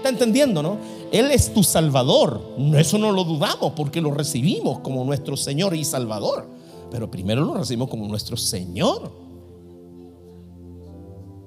[0.03, 0.79] ¿Me está entendiendo, no?
[1.13, 2.41] Él es tu Salvador.
[2.75, 6.49] Eso no lo dudamos porque lo recibimos como nuestro Señor y Salvador.
[6.91, 9.09] Pero primero lo recibimos como nuestro Señor.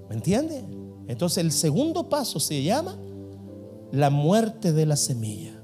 [0.09, 0.65] ¿Me entiende?
[1.07, 2.97] Entonces el segundo paso se llama
[3.93, 5.63] la muerte de la semilla.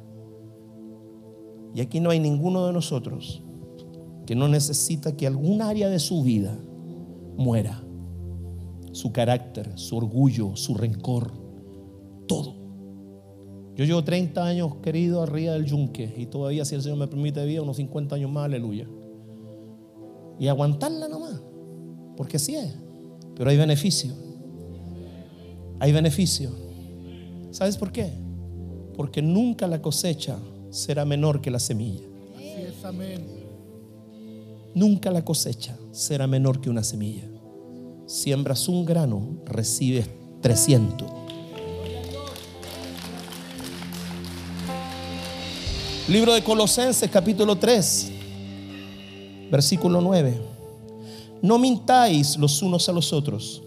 [1.75, 3.43] Y aquí no hay ninguno de nosotros
[4.27, 6.59] que no necesita que algún área de su vida
[7.39, 7.83] muera.
[8.93, 11.33] Su carácter, su orgullo, su rencor,
[12.29, 12.62] todo.
[13.75, 17.45] Yo llevo 30 años, querido, arriba del yunque y todavía, si el Señor me permite
[17.47, 18.87] vida, unos 50 años más, aleluya.
[20.39, 21.41] Y aguantarla nomás,
[22.17, 22.75] porque así es.
[23.35, 24.13] Pero hay beneficio.
[25.79, 26.51] Hay beneficio.
[27.51, 28.11] ¿Sabes por qué?
[28.97, 30.39] Porque nunca la cosecha
[30.71, 32.05] será menor que la semilla.
[32.37, 33.25] Así es, amén.
[34.75, 37.25] Nunca la cosecha será menor que una semilla.
[38.07, 40.09] Siembras un grano, recibes
[40.41, 41.22] 300.
[46.09, 48.11] Libro de Colosenses capítulo 3,
[49.53, 50.37] versículo 9.
[51.43, 53.63] No mintáis los unos a los otros,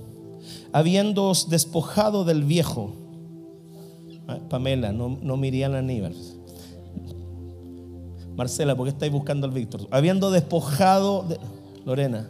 [0.73, 2.91] habiéndoos despojado del viejo.
[4.27, 6.13] Ah, Pamela, no, no Miriam Aníbal.
[8.35, 9.87] Marcela, ¿por qué estáis buscando al Víctor?
[9.89, 11.39] Habiendo despojado, de,
[11.85, 12.29] Lorena,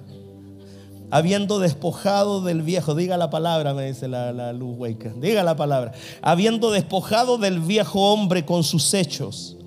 [1.10, 5.94] habiendo despojado del viejo, diga la palabra, me dice la, luz hueca, diga la palabra,
[6.22, 9.58] habiendo despojado del viejo hombre con sus hechos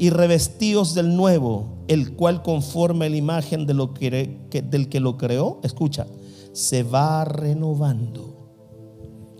[0.00, 6.06] y revestidos del nuevo, el cual conforme la imagen del que lo creó, escucha,
[6.54, 8.34] se va renovando.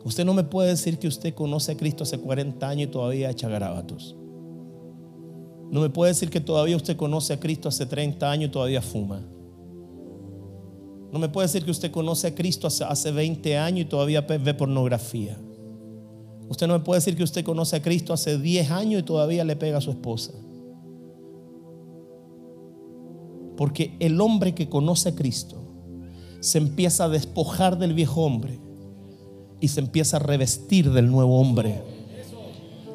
[0.05, 3.31] Usted no me puede decir que usted conoce a Cristo hace 40 años y todavía
[3.31, 4.15] echa garabatos.
[5.71, 8.83] No me puede decir que todavía usted conoce a Cristo hace 30 años y todavía
[8.83, 9.23] fuma.
[11.11, 14.53] No me puede decir que usted conoce a Cristo hace, 20 años y todavía ve
[14.53, 15.39] pornografía.
[16.51, 19.43] Usted no me puede decir que usted conoce a Cristo hace 10 años y todavía
[19.43, 20.35] le pega a su esposa.
[23.61, 25.59] Porque el hombre que conoce a Cristo
[26.41, 28.59] se empieza a despojar del viejo hombre
[29.61, 31.83] y se empieza a revestir del nuevo hombre.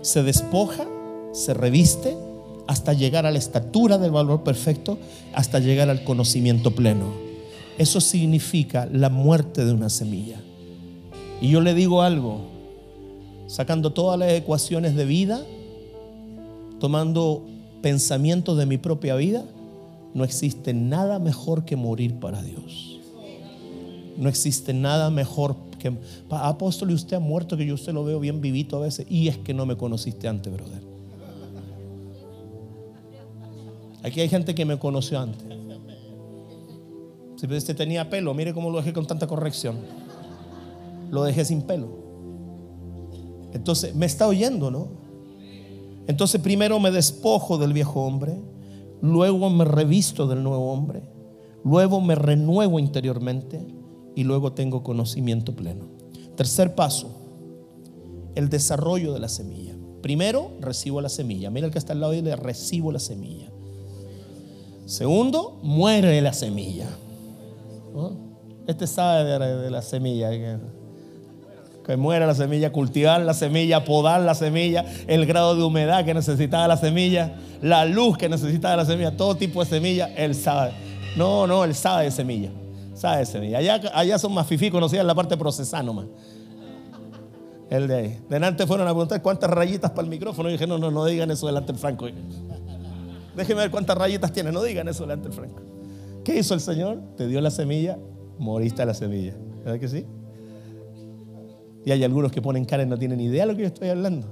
[0.01, 0.87] Se despoja,
[1.33, 2.17] se reviste
[2.65, 4.97] hasta llegar a la estatura del valor perfecto,
[5.35, 7.13] hasta llegar al conocimiento pleno.
[7.77, 10.41] Eso significa la muerte de una semilla.
[11.41, 12.39] Y yo le digo algo,
[13.45, 15.45] sacando todas las ecuaciones de vida,
[16.79, 17.45] tomando
[17.83, 19.45] pensamientos de mi propia vida,
[20.15, 23.01] no existe nada mejor que morir para Dios.
[24.15, 25.91] No existe nada mejor que,
[26.29, 29.05] apóstol, y usted ha muerto, que yo usted lo veo bien vivito a veces.
[29.09, 30.81] Y es que no me conociste antes, brother.
[34.03, 35.45] Aquí hay gente que me conoció antes.
[37.35, 39.79] Si usted tenía pelo, mire cómo lo dejé con tanta corrección.
[41.11, 41.89] Lo dejé sin pelo.
[43.51, 44.87] Entonces, me está oyendo, ¿no?
[46.07, 48.37] Entonces, primero me despojo del viejo hombre,
[49.01, 51.03] luego me revisto del nuevo hombre,
[51.63, 53.65] luego me renuevo interiormente
[54.15, 55.85] y luego tengo conocimiento pleno.
[56.35, 57.09] Tercer paso,
[58.35, 59.75] el desarrollo de la semilla.
[60.01, 61.49] Primero, recibo la semilla.
[61.49, 63.51] Mira el que está al lado y le recibo la semilla.
[64.85, 66.87] Segundo, muere la semilla.
[68.67, 70.29] Este sabe de, la semilla.
[71.85, 76.13] Que, muera la semilla, cultivar la semilla, podar la semilla, el grado de humedad que
[76.13, 80.71] necesitaba la semilla, la luz que necesitaba la semilla, todo tipo de semilla, él sabe.
[81.15, 82.49] No, no, él sabe de semilla.
[82.95, 83.57] Sabe de semilla.
[83.59, 86.07] Allá, allá son más fifí conocidas la parte procesada nomás.
[87.69, 88.19] El de ahí.
[88.29, 90.49] Delante fueron a preguntar cuántas rayitas para el micrófono.
[90.49, 92.07] Y dije, no, no, no digan eso delante del Franco.
[93.35, 94.51] Déjenme ver cuántas rayitas tiene.
[94.51, 95.61] No digan eso delante del Franco.
[96.23, 97.01] ¿Qué hizo el Señor?
[97.17, 97.97] Te dio la semilla,
[98.39, 99.35] moriste la semilla.
[99.63, 100.05] ¿Verdad que sí?
[101.85, 103.89] Y hay algunos que ponen cara y no tienen idea de lo que yo estoy
[103.89, 104.27] hablando.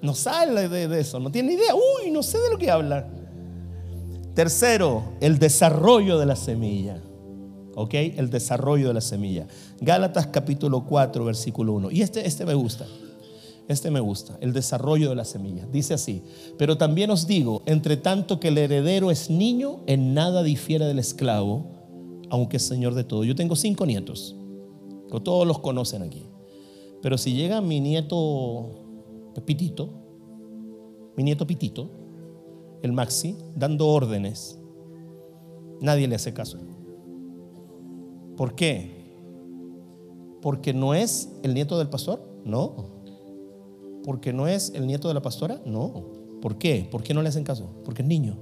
[0.00, 1.74] No saben de, eso, no tienen idea.
[1.74, 3.06] Uy, no sé de lo que habla.
[4.34, 7.02] Tercero, el desarrollo de la semilla.
[7.74, 7.94] ¿Ok?
[7.94, 9.46] El desarrollo de la semilla.
[9.80, 11.90] Gálatas capítulo 4, versículo 1.
[11.90, 12.86] Y este, este me gusta.
[13.68, 15.64] Este me gusta, el desarrollo de la semilla.
[15.70, 16.24] Dice así,
[16.58, 20.98] pero también os digo, entre tanto que el heredero es niño, en nada difiere del
[20.98, 21.66] esclavo,
[22.30, 23.22] aunque es señor de todo.
[23.22, 24.34] Yo tengo cinco nietos,
[25.18, 26.26] todos los conocen aquí.
[27.02, 28.68] Pero si llega mi nieto
[29.44, 29.90] Pitito,
[31.16, 31.90] mi nieto Pitito,
[32.82, 34.60] el Maxi, dando órdenes,
[35.80, 36.58] nadie le hace caso.
[38.36, 39.00] ¿Por qué?
[40.40, 43.00] Porque no es el nieto del pastor, no
[44.04, 45.60] porque no es el nieto de la pastora?
[45.64, 46.06] No.
[46.40, 46.88] ¿Por qué?
[46.90, 47.70] ¿Por qué no le hacen caso?
[47.84, 48.38] Porque es niño.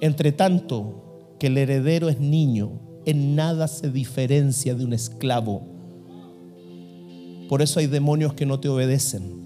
[0.00, 5.62] Entre tanto que el heredero es niño, en nada se diferencia de un esclavo.
[7.52, 9.42] Por eso hay demonios que no te obedecen.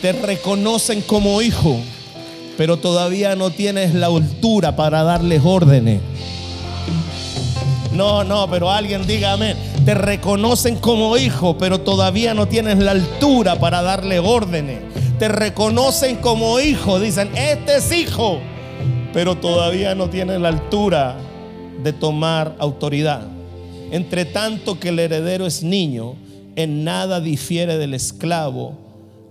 [0.00, 1.76] Te reconocen como hijo,
[2.56, 6.00] pero todavía no tienes la altura para darles órdenes.
[7.92, 9.58] No, no, pero alguien diga amén.
[9.84, 14.78] Te reconocen como hijo, pero todavía no tienes la altura para darle órdenes.
[15.18, 18.40] Te reconocen como hijo, dicen, este es hijo,
[19.14, 21.16] pero todavía no tienes la altura
[21.84, 23.22] de tomar autoridad.
[23.92, 26.16] Entre tanto que el heredero es niño,
[26.56, 28.72] en nada difiere del esclavo,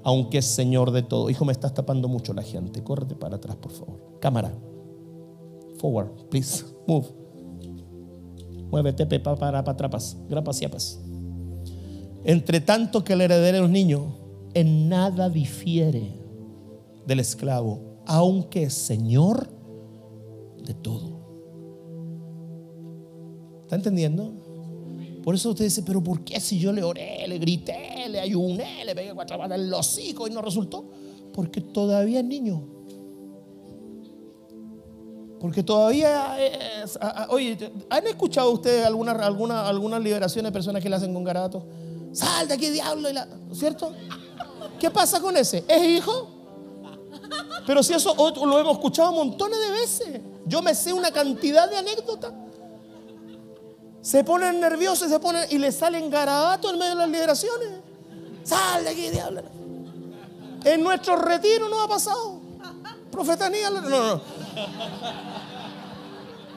[0.06, 1.30] aunque es señor de todo.
[1.30, 2.82] Hijo, me estás tapando mucho la gente.
[2.82, 4.00] Córrete para atrás, por favor.
[4.22, 4.54] Cámara.
[5.80, 6.64] Forward, please.
[6.88, 7.08] Move.
[8.72, 11.02] Muévete, pepa, para, para, trapas, grapas, yapas.
[12.24, 14.16] Entre tanto que el heredero es niño,
[14.54, 16.22] en nada difiere
[17.06, 19.50] del esclavo, aunque es señor
[20.64, 21.24] de todo.
[23.62, 24.34] ¿Está entendiendo?
[25.24, 28.84] Por eso usted dice, pero ¿por qué si yo le oré, le grité, le ayuné,
[28.86, 30.86] le pegué cuatro patas en los hijos y no resultó?
[31.34, 32.68] Porque todavía es niño.
[35.40, 36.98] Porque todavía es,
[37.30, 37.58] oye,
[37.90, 41.66] ¿han escuchado ustedes alguna, alguna, alguna liberación de personas que le hacen con garato?
[42.12, 43.10] Sal de aquí, diablo,
[43.54, 43.92] ¿cierto?
[44.80, 45.64] ¿Qué pasa con ese?
[45.68, 46.28] ¿Es hijo?
[47.66, 50.22] Pero si eso lo hemos escuchado montones de veces.
[50.46, 52.34] Yo me sé una cantidad de anécdotas.
[54.02, 57.70] Se ponen nerviosos se ponen, y le salen garabatos en medio de las liberaciones.
[58.44, 59.42] Sal de aquí, diablo.
[60.66, 62.42] En nuestro retiro no ha pasado.
[63.10, 64.22] Profetanía, no, no.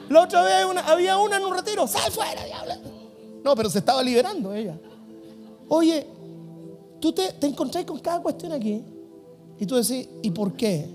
[0.09, 0.53] La otra vez
[0.85, 1.87] había una en un retiro.
[1.87, 2.73] ¡Sal fuera, diablo!
[3.43, 4.77] No, pero se estaba liberando ella.
[5.69, 6.05] Oye,
[6.99, 8.83] tú te, te encontrás con cada cuestión aquí.
[9.57, 10.89] Y tú decís, ¿y por qué?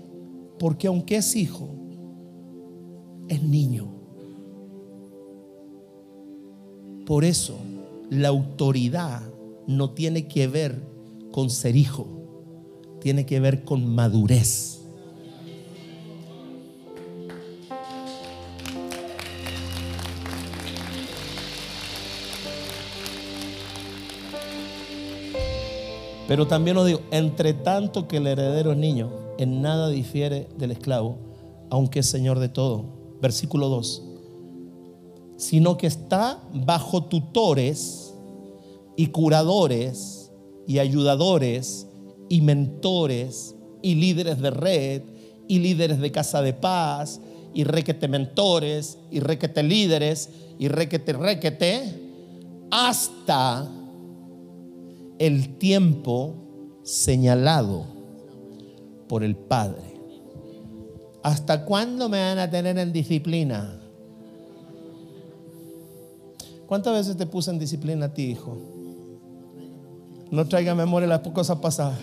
[0.59, 1.67] Porque aunque es hijo,
[3.29, 3.87] es niño.
[7.05, 7.57] Por eso,
[8.09, 9.21] la autoridad
[9.67, 10.81] no tiene que ver
[11.31, 12.07] con ser hijo,
[13.01, 14.79] tiene que ver con madurez.
[26.27, 30.71] Pero también os digo, entre tanto que el heredero es niño, en nada difiere del
[30.71, 31.17] esclavo,
[31.69, 33.02] aunque es señor de todo.
[33.23, 34.03] Versículo 2.
[35.37, 38.13] Sino que está bajo tutores
[38.97, 40.29] y curadores
[40.67, 41.87] y ayudadores
[42.27, 45.01] y mentores y líderes de red
[45.47, 47.21] y líderes de casa de paz
[47.53, 51.81] y requete mentores y requete líderes y requete requete
[52.71, 53.71] hasta
[55.17, 56.35] el tiempo
[56.83, 57.85] señalado
[59.07, 59.92] por el Padre.
[61.23, 63.79] ¿Hasta cuándo me van a tener en disciplina?
[66.67, 68.57] ¿Cuántas veces te puse en disciplina a ti, hijo?
[70.31, 71.97] No traiga memoria las cosas pasadas.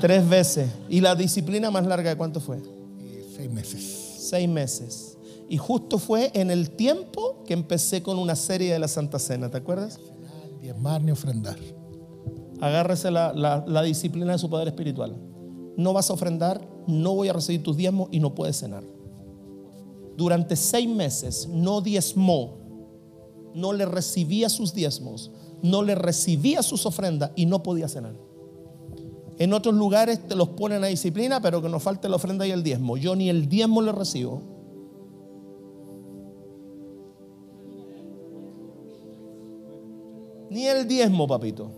[0.00, 0.70] Tres veces.
[0.88, 2.60] ¿Y la disciplina más larga de cuánto fue?
[3.36, 4.16] Seis meses.
[4.30, 5.16] Seis meses.
[5.48, 9.50] Y justo fue en el tiempo que empecé con una serie de la Santa Cena,
[9.50, 9.98] ¿te acuerdas?
[10.60, 11.56] Diezmar ni ofrendar.
[12.60, 15.16] Agárrese la, la- la disciplina de su Padre Espiritual.
[15.76, 18.84] No vas a ofrendar, no voy a recibir tus diezmos y no puedes cenar.
[20.16, 22.58] Durante seis meses no diezmó,
[23.54, 25.30] no le recibía sus diezmos,
[25.62, 28.14] no le recibía sus ofrendas y no podía cenar.
[29.38, 32.50] En otros lugares te los ponen a disciplina, pero que nos falte la ofrenda y
[32.50, 32.98] el diezmo.
[32.98, 34.42] Yo ni el diezmo le recibo.
[40.50, 41.70] Ni el diezmo, papito.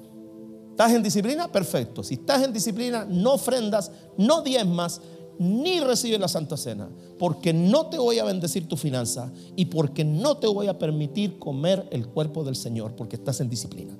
[0.82, 1.46] ¿Estás en disciplina?
[1.46, 2.02] Perfecto.
[2.02, 5.00] Si estás en disciplina, no ofrendas, no diezmas,
[5.38, 6.88] ni recibes la Santa Cena.
[7.20, 11.38] Porque no te voy a bendecir tu finanza y porque no te voy a permitir
[11.38, 13.96] comer el cuerpo del Señor, porque estás en disciplina.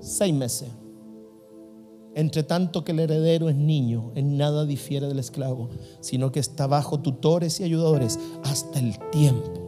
[0.00, 0.68] Seis meses.
[2.16, 5.68] Entre tanto que el heredero es niño, en nada difiere del esclavo,
[6.00, 9.64] sino que está bajo tutores y ayudadores hasta el tiempo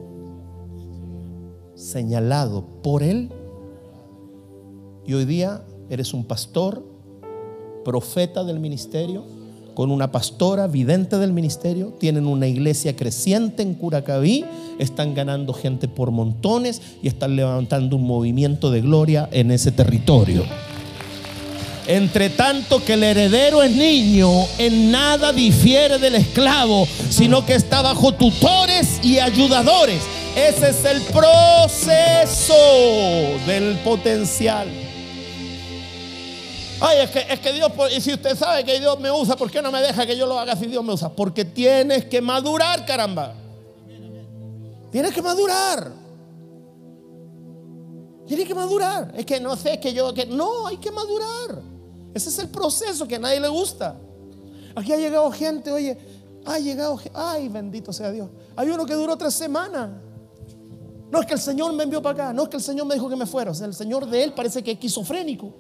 [1.77, 3.31] señalado por él.
[5.07, 6.85] Y hoy día eres un pastor,
[7.85, 9.25] profeta del ministerio,
[9.75, 14.45] con una pastora, vidente del ministerio, tienen una iglesia creciente en Curacaví,
[14.79, 20.45] están ganando gente por montones y están levantando un movimiento de gloria en ese territorio.
[21.87, 27.83] Entre tanto que el heredero es niño, en nada difiere del esclavo, sino que está
[27.83, 30.03] bajo tutores y ayudadores.
[30.35, 32.55] Ese es el proceso
[33.47, 34.86] del potencial.
[36.81, 39.51] Ay, es que, es que Dios, y si usted sabe que Dios me usa, ¿por
[39.51, 41.09] qué no me deja que yo lo haga si Dios me usa?
[41.09, 43.35] Porque tienes que madurar, caramba.
[44.91, 45.93] Tienes que madurar.
[48.27, 49.13] Tienes que madurar.
[49.17, 51.63] Es que no sé, es que yo, que no, hay que madurar.
[52.13, 53.97] Ese es el proceso que a nadie le gusta.
[54.75, 55.97] Aquí ha llegado gente, oye,
[56.45, 58.29] ha llegado, ay, bendito sea Dios.
[58.55, 59.91] Hay uno que duró tres semanas.
[61.11, 62.95] No es que el Señor me envió para acá, no es que el Señor me
[62.95, 63.53] dijo que me fuera.
[63.53, 65.55] O sea, el Señor de él parece que es esquizofrénico.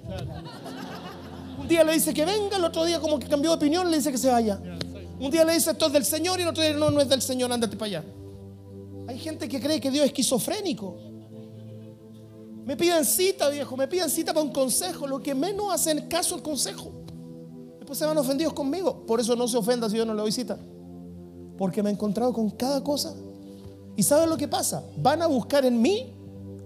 [1.67, 3.97] Un día le dice que venga, el otro día como que cambió de opinión, le
[3.97, 4.61] dice que se vaya.
[5.19, 7.09] Un día le dice esto es del Señor y el otro día no, no es
[7.09, 8.05] del Señor, ándate para allá.
[9.09, 10.97] Hay gente que cree que Dios es esquizofrénico.
[12.65, 15.09] Me piden cita, viejo, me piden cita para un consejo.
[15.09, 16.93] Lo que menos hacen caso al consejo.
[17.81, 19.05] Después se van ofendidos conmigo.
[19.05, 20.57] Por eso no se ofenda si yo no le doy cita.
[21.59, 23.13] Porque me he encontrado con cada cosa.
[23.97, 24.85] ¿Y sabes lo que pasa?
[24.99, 26.15] Van a buscar en mí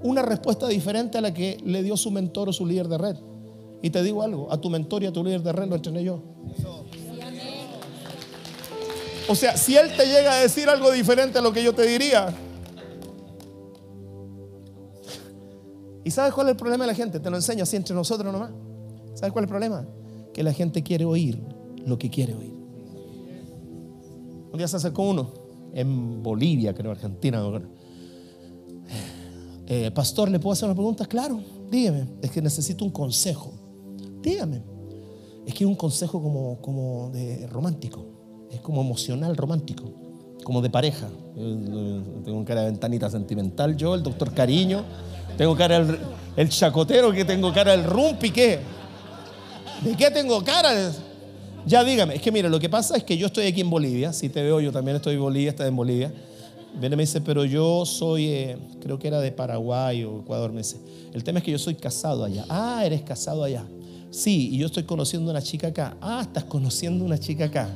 [0.02, 3.16] una respuesta diferente a la que le dio su mentor o su líder de red.
[3.82, 6.04] Y te digo algo, a tu mentor y a tu líder de red lo entrené
[6.04, 6.22] yo.
[9.28, 11.86] O sea, si él te llega a decir algo diferente a lo que yo te
[11.86, 12.34] diría.
[16.04, 17.20] ¿Y sabes cuál es el problema de la gente?
[17.20, 18.50] Te lo enseño así entre nosotros nomás.
[19.14, 19.86] ¿Sabes cuál es el problema?
[20.34, 21.40] Que la gente quiere oír
[21.86, 22.54] lo que quiere oír.
[24.50, 25.32] Un día se acercó uno
[25.72, 27.40] en Bolivia, creo, Argentina.
[29.66, 31.06] Eh, pastor, ¿le puedo hacer una pregunta?
[31.06, 32.08] Claro, dígame.
[32.20, 33.59] Es que necesito un consejo.
[34.22, 34.62] Dígame.
[35.46, 38.06] Es que es un consejo como, como de romántico.
[38.50, 39.84] Es como emocional romántico.
[40.44, 41.08] Como de pareja.
[41.36, 44.84] Eh, tengo cara de ventanita sentimental yo, el doctor Cariño.
[45.36, 45.98] Tengo cara del
[46.36, 48.30] el chacotero, que tengo cara del rumpi.
[48.30, 50.92] ¿De qué tengo cara?
[51.66, 54.12] Ya dígame, es que mire, lo que pasa es que yo estoy aquí en Bolivia,
[54.12, 56.12] si te veo, yo también estoy en Bolivia, estás en Bolivia.
[56.78, 60.58] Viene me dice, pero yo soy, eh, creo que era de Paraguay o Ecuador, me
[60.58, 60.78] dice.
[61.12, 62.44] El tema es que yo soy casado allá.
[62.48, 63.66] Ah, eres casado allá.
[64.10, 65.96] Sí, y yo estoy conociendo una chica acá.
[66.00, 67.68] Ah, estás conociendo una chica acá.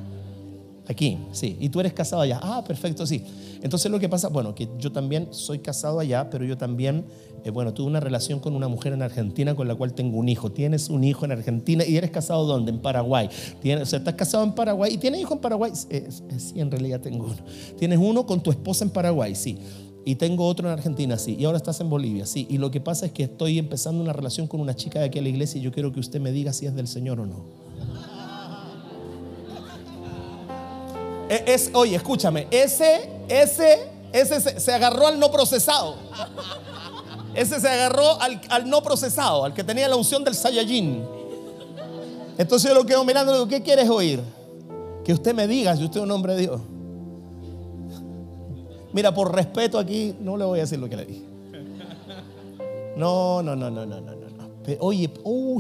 [0.87, 1.57] Aquí, sí.
[1.61, 2.39] Y tú eres casado allá.
[2.43, 3.24] Ah, perfecto, sí.
[3.62, 7.07] Entonces lo que pasa, bueno, que yo también soy casado allá, pero yo también,
[7.45, 10.28] eh, bueno, tuve una relación con una mujer en Argentina con la cual tengo un
[10.28, 10.53] hijo.
[10.53, 12.72] Tienes un hijo en Argentina y eres casado ¿dónde?
[12.72, 13.30] En Paraguay.
[13.62, 15.72] Tienes, o sea, estás casado en Paraguay y tienes hijo en Paraguay.
[15.74, 17.37] Sí, en realidad tengo uno.
[17.78, 19.57] Tienes uno con tu esposa en Paraguay, sí.
[20.07, 21.34] Y tengo otro en Argentina, sí.
[21.38, 22.46] Y ahora estás en Bolivia, sí.
[22.50, 25.18] Y lo que pasa es que estoy empezando una relación con una chica de aquí
[25.18, 27.26] a la iglesia y yo quiero que usted me diga si es del Señor o
[27.26, 27.44] no.
[31.28, 33.78] Es, es- oye, escúchame, ese, ese,
[34.12, 35.96] ese se, se agarró al no procesado.
[37.34, 41.02] Ese se agarró al, al no procesado, al que tenía la unción del Saiyajin.
[42.38, 44.20] Entonces yo lo quedo mirando y digo, ¿qué quieres oír?
[45.05, 46.61] Que usted me diga si usted es un hombre de Dios.
[48.95, 51.24] Mira, por respeto aquí, no le voy a decir lo que le dije.
[52.97, 54.76] No, no, no, no, no, no, no.
[54.78, 55.59] Oye, oh,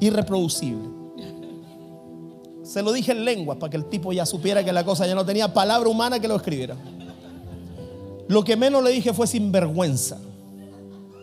[0.00, 0.88] irreproducible.
[2.62, 5.14] Se lo dije en lengua para que el tipo ya supiera que la cosa ya
[5.14, 6.76] no tenía palabra humana que lo escribiera.
[8.26, 10.18] Lo que menos le dije fue sinvergüenza.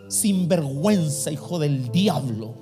[0.07, 2.53] Sinvergüenza, hijo del diablo.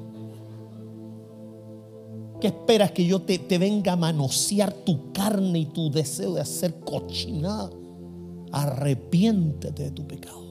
[2.40, 6.42] ¿Qué esperas que yo te, te, venga a manosear tu carne y tu deseo de
[6.42, 7.70] hacer cochinada?
[8.52, 10.46] Arrepiéntete de tu pecado.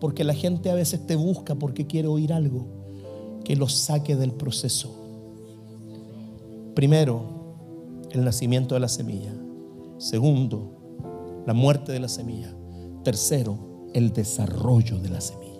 [0.00, 2.66] Porque la gente a veces te busca porque quiere oír algo
[3.44, 4.94] que los saque del proceso.
[6.74, 7.22] Primero,
[8.10, 9.32] el nacimiento de la semilla.
[9.98, 12.54] Segundo, la muerte de la semilla.
[13.04, 15.52] Tercero, el desarrollo de la semilla.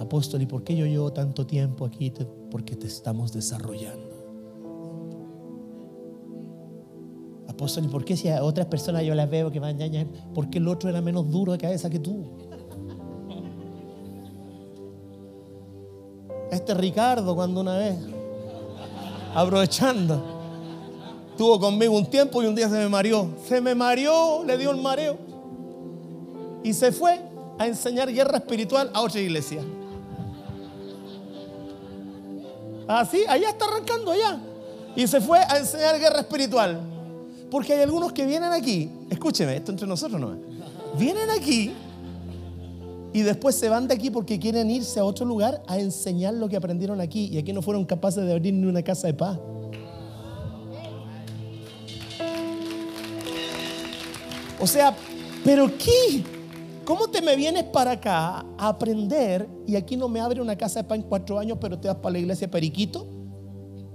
[0.00, 2.12] Apóstol, ¿y por qué yo llevo tanto tiempo aquí?
[2.50, 4.09] Porque te estamos desarrollando.
[7.82, 10.68] ¿Y por qué si a otras personas yo las veo que van ya, porque el
[10.68, 12.24] otro era menos duro de cabeza que tú?
[16.50, 17.96] Este Ricardo, cuando una vez,
[19.34, 20.22] aprovechando,
[21.30, 23.28] estuvo conmigo un tiempo y un día se me mareó.
[23.46, 25.18] Se me mareó, le dio el mareo.
[26.64, 27.20] Y se fue
[27.58, 29.62] a enseñar guerra espiritual a otra iglesia.
[32.88, 34.40] Así, allá está arrancando allá.
[34.96, 36.99] Y se fue a enseñar guerra espiritual.
[37.50, 40.38] Porque hay algunos que vienen aquí, escúcheme, esto entre nosotros no es.
[40.98, 41.72] Vienen aquí
[43.12, 46.48] y después se van de aquí porque quieren irse a otro lugar a enseñar lo
[46.48, 47.26] que aprendieron aquí.
[47.26, 49.38] Y aquí no fueron capaces de abrir ni una casa de paz.
[54.60, 54.94] O sea,
[55.44, 56.22] ¿pero qué?
[56.84, 60.82] ¿Cómo te me vienes para acá a aprender y aquí no me abre una casa
[60.82, 63.19] de paz en cuatro años, pero te vas para la iglesia Periquito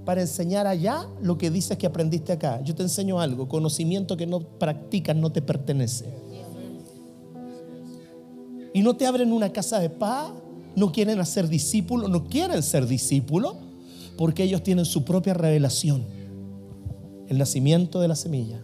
[0.05, 2.61] para enseñar allá lo que dices que aprendiste acá?
[2.63, 6.25] Yo te enseño algo, conocimiento que no practicas no te pertenece
[8.75, 10.33] y no te abren una casa de paz,
[10.75, 13.55] no quieren hacer discípulos, no quieren ser discípulos,
[14.17, 16.03] porque ellos tienen su propia revelación.
[17.29, 18.61] El nacimiento de la semilla,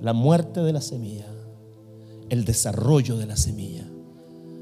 [0.00, 1.26] la muerte de la semilla,
[2.28, 3.86] el desarrollo de la semilla.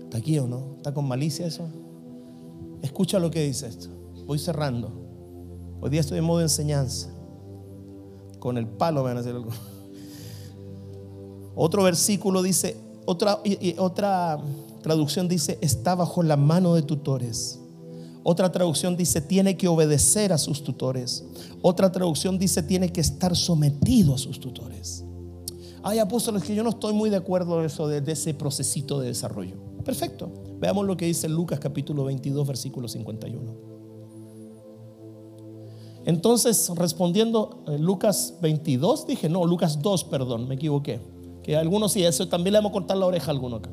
[0.02, 0.74] ¿Está aquí o no?
[0.76, 1.66] ¿Está con malicia eso?
[2.82, 3.88] Escucha lo que dice esto.
[4.32, 4.90] Voy cerrando.
[5.82, 7.10] Hoy día estoy en modo de enseñanza.
[8.38, 9.50] Con el palo me van a hacer algo.
[11.54, 13.40] Otro versículo dice, otra,
[13.76, 14.38] otra
[14.80, 17.60] traducción dice, está bajo la mano de tutores.
[18.22, 21.26] Otra traducción dice, tiene que obedecer a sus tutores.
[21.60, 25.04] Otra traducción dice, tiene que estar sometido a sus tutores.
[25.82, 29.08] Hay apóstoles que yo no estoy muy de acuerdo en eso, de, ese procesito de
[29.08, 29.56] desarrollo.
[29.84, 30.32] Perfecto.
[30.58, 33.71] Veamos lo que dice Lucas capítulo 22, versículo 51.
[36.04, 41.00] Entonces, respondiendo, eh, Lucas 22, dije, no, Lucas 2, perdón, me equivoqué.
[41.42, 43.70] Que algunos sí, eso también le vamos a cortar la oreja a alguno acá.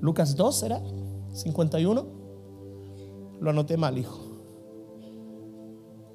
[0.00, 0.82] Lucas 2, ¿será?
[1.32, 2.06] 51.
[3.40, 4.20] Lo anoté mal, hijo.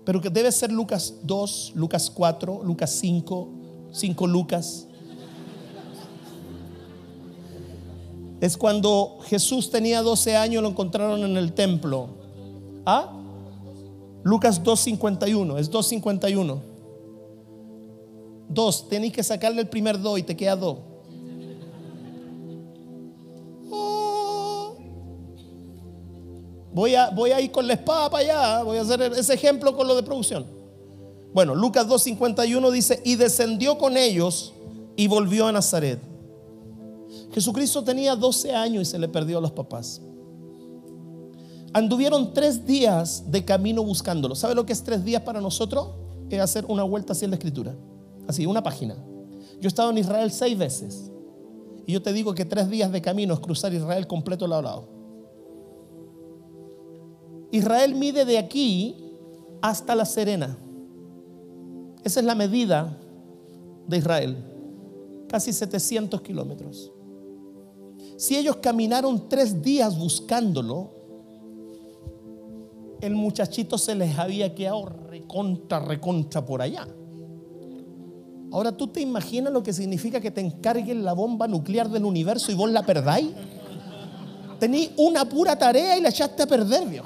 [0.03, 3.49] Pero que debe ser Lucas 2, Lucas 4, Lucas 5,
[3.91, 4.87] 5 Lucas.
[8.39, 12.09] Es cuando Jesús tenía 12 años, lo encontraron en el templo.
[12.87, 13.20] ¿Ah?
[14.23, 16.59] Lucas 2.51, es 2.51.
[18.49, 20.79] Dos, tenéis que sacarle el primer do y te queda do.
[23.71, 24.75] Oh.
[26.73, 28.63] Voy, a, voy a ir con la espada para allá.
[28.63, 30.45] Voy a hacer ese ejemplo con lo de producción.
[31.33, 34.53] Bueno, Lucas 2.51 dice, y descendió con ellos
[34.97, 35.99] y volvió a Nazaret.
[37.33, 40.01] Jesucristo tenía 12 años y se le perdió a los papás.
[41.73, 44.35] Anduvieron tres días de camino buscándolo.
[44.35, 45.89] ¿Sabe lo que es tres días para nosotros?
[46.29, 47.75] Es hacer una vuelta hacia la escritura.
[48.27, 48.95] Así, una página.
[48.95, 51.11] Yo he estado en Israel seis veces.
[51.85, 54.63] Y yo te digo que tres días de camino es cruzar Israel completo lado a
[54.63, 54.87] lado.
[57.51, 59.13] Israel mide de aquí
[59.61, 60.57] hasta la Serena.
[62.03, 62.97] Esa es la medida
[63.87, 64.37] de Israel.
[65.27, 66.91] Casi 700 kilómetros.
[68.17, 71.00] Si ellos caminaron tres días buscándolo,
[73.01, 76.87] el muchachito se les había quedado recontra, recontra por allá.
[78.51, 82.51] Ahora tú te imaginas lo que significa que te encarguen la bomba nuclear del universo
[82.51, 83.29] y vos la perdáis.
[84.59, 87.05] Tení una pura tarea y la echaste a perder, Dios.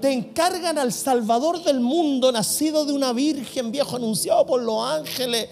[0.00, 5.48] Te encargan al Salvador del mundo, nacido de una virgen, viejo, anunciado por los ángeles.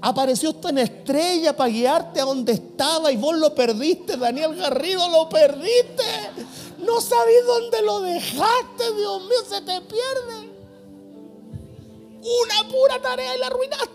[0.00, 5.08] Apareció esto en estrella para guiarte a donde estaba y vos lo perdiste, Daniel Garrido,
[5.10, 6.04] lo perdiste.
[6.82, 10.52] No sabés dónde lo dejaste, Dios mío, se te pierde.
[12.20, 13.92] una pura tarea y la arruinaste.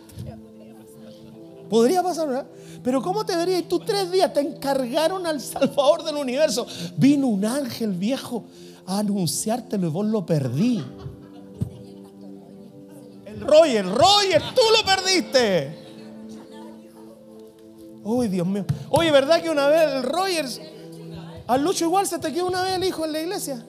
[1.69, 2.47] Podría pasar, ¿verdad?
[2.83, 3.67] Pero ¿cómo te verías?
[3.67, 6.65] Tú tres días te encargaron al Salvador del universo.
[6.95, 8.45] Vino un ángel viejo
[8.85, 10.83] a anunciártelo y vos lo perdí.
[13.25, 15.87] El Roger, Roger, tú lo perdiste.
[18.03, 18.65] Uy, Dios mío.
[18.89, 20.61] Oye, ¿verdad que una vez el Rogers,
[21.47, 23.65] al Lucho igual se te quedó una vez el hijo en la iglesia?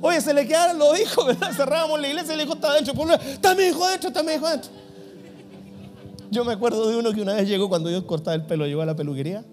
[0.00, 1.50] Oye, se le quedaron los hijos, ¿verdad?
[1.52, 2.94] Cerrábamos la iglesia y el hijo estaba dentro.
[3.14, 4.70] Está mi hijo adentro, está mi hijo adentro.
[6.30, 8.82] Yo me acuerdo de uno que una vez llegó cuando yo cortaba el pelo, llegó
[8.82, 9.44] a la peluquería.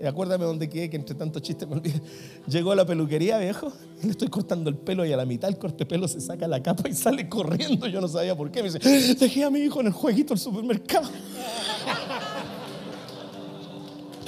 [0.00, 2.02] Y acuérdame dónde quedé, que entre tantos chistes me olvidé.
[2.48, 5.48] Llegó a la peluquería, viejo, y le estoy cortando el pelo y a la mitad
[5.48, 7.86] el corte pelo se saca la capa y sale corriendo.
[7.86, 8.62] Yo no sabía por qué.
[8.62, 11.08] Me dice, dejé a mi hijo en el jueguito del supermercado.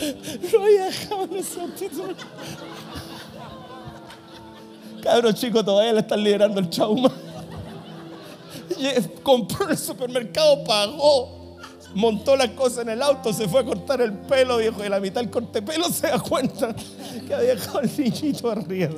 [0.09, 2.09] En ese autito.
[5.03, 7.13] Cabros chicos, todavía le están liderando el chauma.
[9.23, 11.39] Compró el supermercado, pagó
[11.95, 15.01] montó las cosas en el auto, se fue a cortar el pelo, viejo, y la
[15.01, 16.75] mitad del corte pelo se da cuenta
[17.27, 18.95] que había dejado el niñito arriba.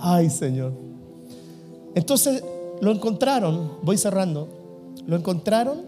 [0.00, 0.72] Ay, Señor.
[1.94, 2.42] Entonces
[2.80, 4.48] lo encontraron, voy cerrando,
[5.08, 5.78] lo encontraron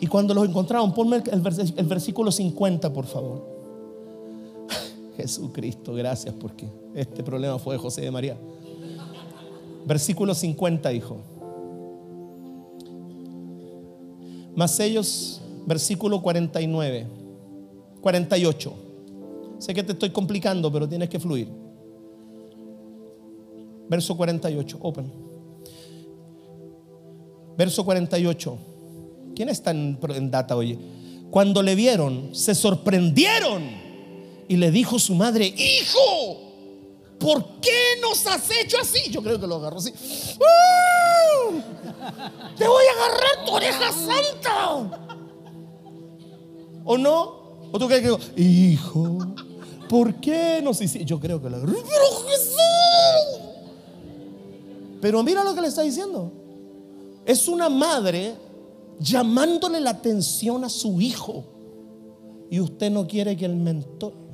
[0.00, 1.42] y cuando lo encontraron, ponme el,
[1.76, 3.46] el versículo 50, por favor.
[5.16, 8.36] Jesucristo, gracias porque este problema fue de José de María.
[9.86, 11.18] Versículo 50 dijo.
[14.56, 17.06] Mas ellos, versículo 49,
[18.00, 18.72] 48.
[19.60, 21.48] Sé que te estoy complicando, pero tienes que fluir.
[23.88, 25.25] Verso 48, open.
[27.56, 28.58] Verso 48.
[29.34, 30.78] ¿Quién está en, data hoy?
[31.30, 33.62] Cuando le vieron, se sorprendieron
[34.48, 36.40] y le dijo su madre, hijo,
[37.18, 39.10] ¿por qué nos has hecho así?
[39.10, 39.92] Yo creo que lo agarró así.
[40.38, 41.60] ¡Uh!
[42.56, 45.06] Te voy a agarrar tu oreja santa.
[46.84, 47.46] ¿O no?
[47.72, 49.18] ¿O tú crees que digo, hijo,
[49.88, 51.04] ¿por qué nos hiciste?
[51.04, 51.72] Yo creo que lo agarró.
[51.72, 53.40] Pero Jesús.
[55.00, 56.45] Pero mira lo que le está diciendo.
[57.26, 58.36] Es una madre
[59.00, 61.44] llamándole la atención a su hijo.
[62.48, 64.26] Y usted no quiere que el mentor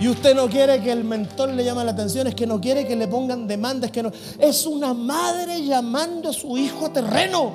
[0.00, 2.86] y usted no quiere que el mentor le llame la atención, es que no quiere
[2.86, 4.10] que le pongan demandas, que no.
[4.38, 7.52] Es una madre llamando a su hijo a terreno.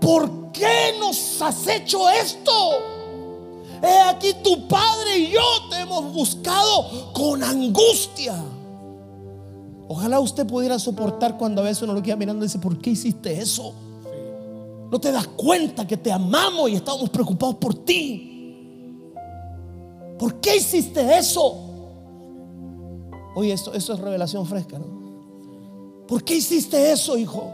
[0.00, 2.89] ¿Por qué nos has hecho esto?
[3.82, 8.34] He aquí tu padre y yo te hemos buscado con angustia.
[9.88, 12.90] Ojalá usted pudiera soportar cuando a veces uno lo queda mirando y dice, ¿por qué
[12.90, 13.74] hiciste eso?
[14.90, 18.30] No te das cuenta que te amamos y estamos preocupados por ti.
[20.18, 21.70] ¿Por qué hiciste eso?
[23.34, 26.06] Oye, esto, es revelación fresca, ¿no?
[26.06, 27.50] ¿Por qué hiciste eso, hijo?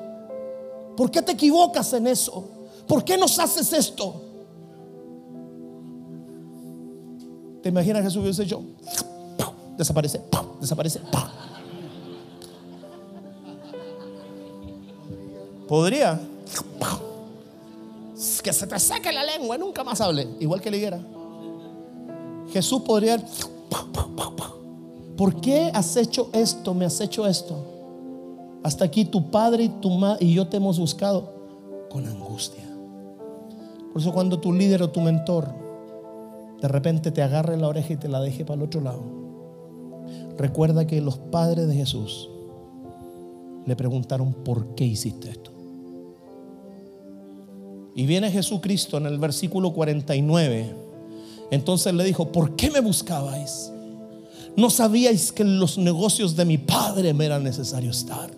[0.97, 2.49] ¿Por qué te equivocas en eso?
[2.89, 4.26] ¿Por qué nos haces esto?
[7.67, 8.63] ¿Te imaginas Jesús hubiese hecho?
[9.77, 10.21] Desaparece,
[10.61, 11.01] desaparece.
[15.67, 16.21] Podría.
[18.41, 20.29] Que se te saque la lengua, nunca más hable.
[20.39, 21.01] Igual que le
[22.53, 23.21] Jesús podría.
[25.17, 26.73] ¿Por qué has hecho esto?
[26.73, 27.57] Me has hecho esto.
[28.63, 31.33] Hasta aquí tu padre y tu madre y yo te hemos buscado
[31.91, 32.63] con angustia.
[33.93, 35.66] Por eso cuando tu líder o tu mentor
[36.61, 39.03] de repente te agarre la oreja y te la deje para el otro lado,
[40.39, 42.31] recuerda que los padres de Jesús
[43.67, 45.51] le preguntaron, ¿por qué hiciste esto?
[47.97, 50.75] Y viene Jesucristo en el versículo 49.
[51.51, 53.73] Entonces le dijo, ¿por qué me buscabais?
[54.55, 58.31] ¿No sabíais que en los negocios de mi padre me era necesario estar?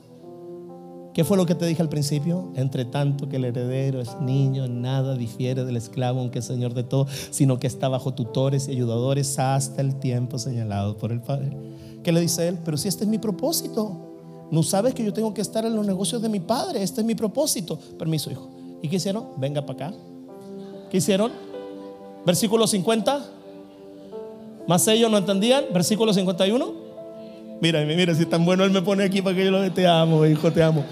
[1.19, 2.53] ¿Qué fue lo que te dije al principio?
[2.55, 6.85] Entre tanto que el heredero es niño, nada difiere del esclavo, aunque es señor de
[6.85, 11.57] todo, sino que está bajo tutores y ayudadores hasta el tiempo señalado por el Padre.
[12.05, 12.59] ¿Qué le dice él?
[12.64, 15.85] Pero si este es mi propósito, no sabes que yo tengo que estar en los
[15.85, 17.81] negocios de mi padre, este es mi propósito.
[17.99, 18.49] Permiso, hijo.
[18.81, 19.25] ¿Y qué hicieron?
[19.39, 19.97] Venga para acá.
[20.89, 21.33] ¿Qué hicieron?
[22.25, 23.27] Versículo 50.
[24.69, 25.64] Más ellos no entendían.
[25.75, 26.75] Versículo 51.
[27.61, 29.85] Mira, mira, si es tan bueno, él me pone aquí para que yo lo te
[29.85, 30.85] amo, hijo, te amo.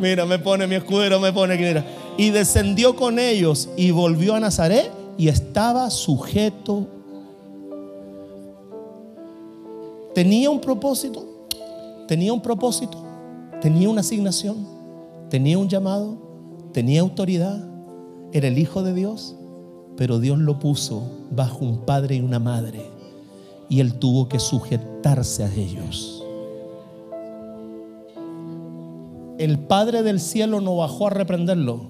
[0.00, 1.84] Mira, me pone mi escudero, me pone mira.
[2.16, 6.86] Y descendió con ellos y volvió a Nazaret y estaba sujeto.
[10.14, 11.24] Tenía un propósito,
[12.08, 12.98] tenía un propósito,
[13.60, 14.80] tenía una asignación.
[15.30, 16.18] Tenía un llamado,
[16.72, 17.64] tenía autoridad,
[18.32, 19.36] era el hijo de Dios,
[19.96, 22.90] pero Dios lo puso bajo un padre y una madre
[23.68, 26.19] y él tuvo que sujetarse a ellos.
[29.40, 31.80] El Padre del cielo no bajó a reprenderlo.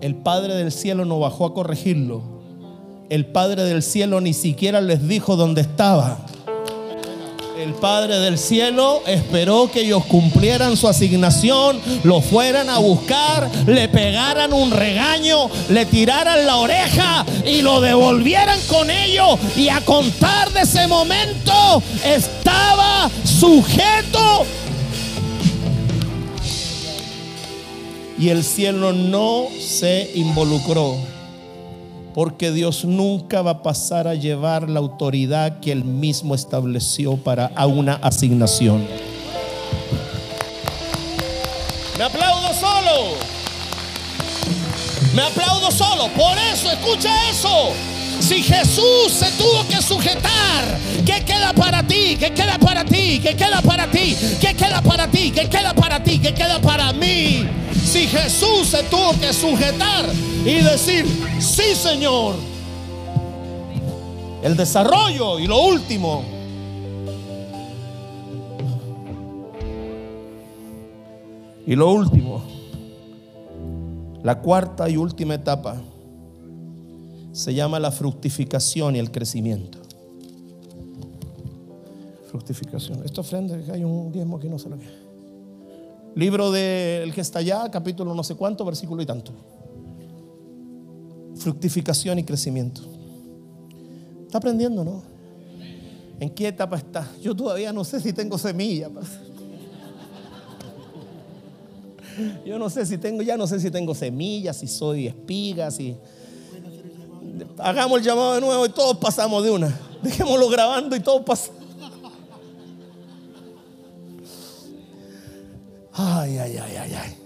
[0.00, 2.22] El Padre del cielo no bajó a corregirlo.
[3.10, 6.24] El Padre del cielo ni siquiera les dijo dónde estaba.
[7.58, 13.86] El Padre del cielo esperó que ellos cumplieran su asignación, lo fueran a buscar, le
[13.90, 19.38] pegaran un regaño, le tiraran la oreja y lo devolvieran con ellos.
[19.58, 24.46] Y a contar de ese momento estaba sujeto.
[28.18, 30.96] Y el cielo no se involucró
[32.18, 37.52] porque Dios nunca va a pasar a llevar la autoridad que Él mismo estableció para
[37.54, 38.84] a una asignación.
[41.96, 43.14] Me aplaudo solo.
[45.14, 46.08] Me aplaudo solo.
[46.16, 47.72] Por eso, escucha eso.
[48.20, 52.16] Si Jesús se tuvo que sujetar, ¿qué queda para ti?
[52.18, 53.20] ¿Qué queda para ti?
[53.22, 54.16] ¿Qué queda para ti?
[54.40, 55.30] ¿Qué queda para ti?
[55.30, 56.18] ¿Qué queda para ti?
[56.18, 57.46] ¿Qué queda para mí?
[57.84, 60.06] Si Jesús se tuvo que sujetar
[60.44, 61.06] y decir,
[61.38, 62.34] sí Señor.
[64.42, 66.24] El desarrollo y lo último.
[71.66, 72.42] Y lo último,
[74.22, 75.76] la cuarta y última etapa
[77.38, 79.78] se llama la fructificación y el crecimiento.
[82.28, 83.04] Fructificación.
[83.04, 84.86] Esto ofrenda, hay un diezmo que no se lo que.
[86.16, 89.30] Libro del que está allá, capítulo no sé cuánto, versículo y tanto.
[91.36, 92.80] Fructificación y crecimiento.
[94.26, 95.04] Está aprendiendo, ¿no?
[96.18, 97.08] ¿En qué etapa está?
[97.22, 98.90] Yo todavía no sé si tengo semilla.
[102.44, 105.96] Yo no sé si tengo, ya no sé si tengo semillas, si soy espiga, si
[107.58, 109.78] hagamos el llamado de nuevo y todos pasamos de una.
[110.02, 111.58] Dejémoslo grabando y todos pasamos.
[115.92, 117.16] Ay, ay, ay, ay, ay.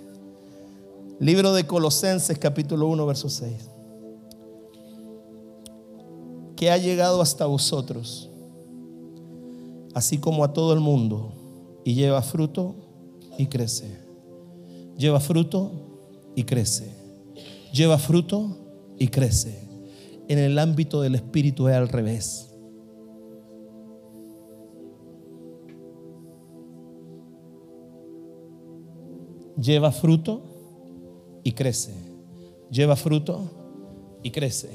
[1.20, 3.52] Libro de Colosenses, capítulo 1, verso 6.
[6.56, 8.30] Que ha llegado hasta vosotros,
[9.94, 11.32] así como a todo el mundo,
[11.84, 12.74] y lleva fruto
[13.36, 13.98] y crece.
[14.96, 15.70] Lleva fruto
[16.34, 16.94] y crece.
[17.72, 18.56] Lleva fruto
[18.98, 19.61] y crece.
[20.32, 22.48] En el ámbito del espíritu es al revés.
[29.62, 30.42] lleva fruto
[31.44, 31.92] y crece.
[32.70, 34.68] Lleva fruto y crece.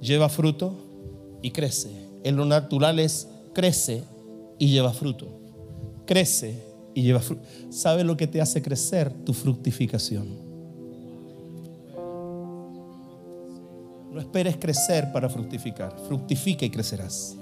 [0.00, 1.90] Lleva fruto y crece.
[2.22, 4.04] En lo natural es crece
[4.58, 5.26] y lleva fruto.
[6.06, 6.62] Crece
[6.94, 7.42] y lleva fruto.
[7.70, 9.12] ¿Sabe lo que te hace crecer?
[9.24, 10.49] Tu fructificación.
[14.10, 15.96] No esperes crecer para fructificar.
[16.08, 17.36] Fructifica y crecerás.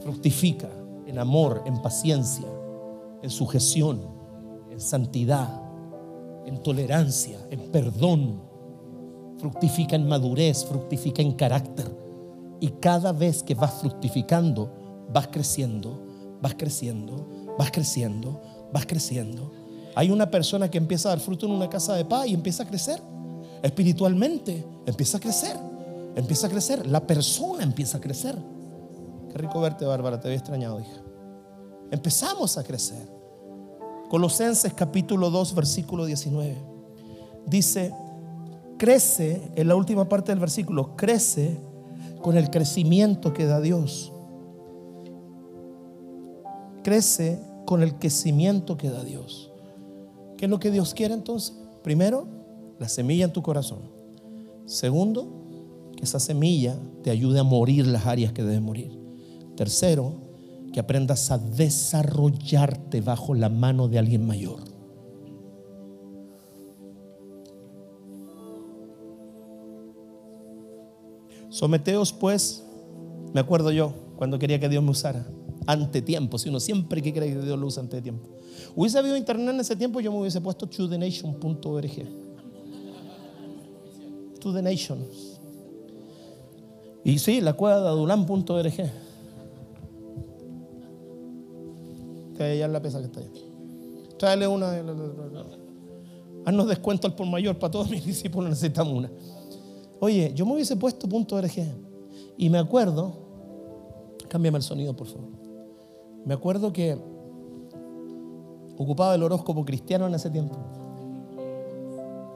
[0.00, 0.68] Fructifica
[1.06, 2.46] en amor, en paciencia,
[3.22, 4.00] en sujeción,
[4.70, 5.62] en santidad,
[6.46, 8.42] en tolerancia, en perdón.
[9.38, 11.86] Fructifica en madurez, fructifica en carácter.
[12.60, 16.02] Y cada vez que vas fructificando, vas creciendo,
[16.40, 18.40] vas creciendo, vas creciendo,
[18.72, 19.52] vas creciendo.
[19.94, 22.62] Hay una persona que empieza a dar fruto en una casa de paz y empieza
[22.62, 23.02] a crecer.
[23.62, 25.56] Espiritualmente empieza a crecer.
[26.14, 26.86] Empieza a crecer.
[26.86, 28.36] La persona empieza a crecer.
[29.30, 30.20] Qué rico verte, Bárbara.
[30.20, 31.02] Te había extrañado, hija.
[31.90, 33.08] Empezamos a crecer.
[34.08, 36.56] Colosenses capítulo 2, versículo 19.
[37.46, 37.94] Dice,
[38.78, 41.60] crece, en la última parte del versículo, crece
[42.22, 44.12] con el crecimiento que da Dios.
[46.82, 49.52] Crece con el crecimiento que da Dios.
[50.36, 51.54] ¿Qué es lo que Dios quiere entonces?
[51.82, 52.26] Primero,
[52.78, 53.80] la semilla en tu corazón.
[54.66, 58.98] Segundo, que esa semilla te ayude a morir las áreas que deben morir.
[59.56, 60.12] Tercero,
[60.72, 64.60] que aprendas a desarrollarte bajo la mano de alguien mayor.
[71.50, 72.62] Someteos pues,
[73.32, 75.26] me acuerdo yo, cuando quería que Dios me usara,
[75.66, 78.28] ante tiempo, si uno siempre que cree que Dios lo usa ante tiempo.
[78.76, 82.27] Hubiese habido internet en ese tiempo, yo me hubiese puesto to-the-nation.org.
[84.40, 85.40] To the nations.
[87.04, 88.72] Y sí, la cueva de adulán.org.
[92.38, 93.30] que allá la pesa que está allá.
[94.16, 94.80] Tráele una.
[96.46, 99.10] Haznos descuento al por mayor para todos mis discípulos, necesitamos una.
[100.00, 101.50] Oye, yo me hubiese puesto punto .org
[102.36, 103.12] y me acuerdo,
[104.28, 105.30] cámbiame el sonido por favor.
[106.24, 106.96] Me acuerdo que
[108.76, 110.56] ocupaba el horóscopo cristiano en ese tiempo.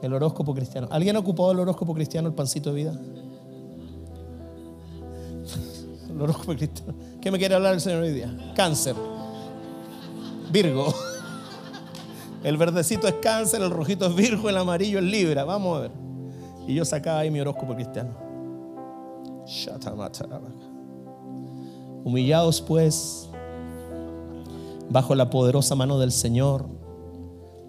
[0.03, 0.87] El horóscopo cristiano.
[0.91, 2.91] ¿Alguien ha ocupado el horóscopo cristiano, el pancito de vida?
[6.09, 6.93] El horóscopo cristiano.
[7.21, 8.53] ¿Qué me quiere hablar el Señor hoy día?
[8.53, 8.95] Cáncer.
[10.51, 10.93] Virgo.
[12.43, 15.45] El verdecito es cáncer, el rojito es Virgo, el amarillo es Libra.
[15.45, 15.91] Vamos a ver.
[16.67, 18.09] Y yo sacaba ahí mi horóscopo cristiano.
[22.03, 23.29] Humillados pues
[24.89, 26.65] bajo la poderosa mano del Señor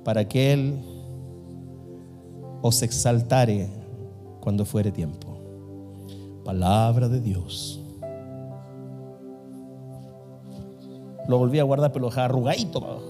[0.02, 0.93] para que Él
[2.66, 3.68] os exaltare
[4.40, 5.36] cuando fuere tiempo.
[6.46, 7.78] Palabra de Dios.
[11.28, 13.02] Lo volví a guardar, pero lo dejaba arrugadito abajo.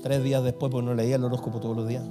[0.00, 2.04] Tres días después, pues no leía el horóscopo todos los días.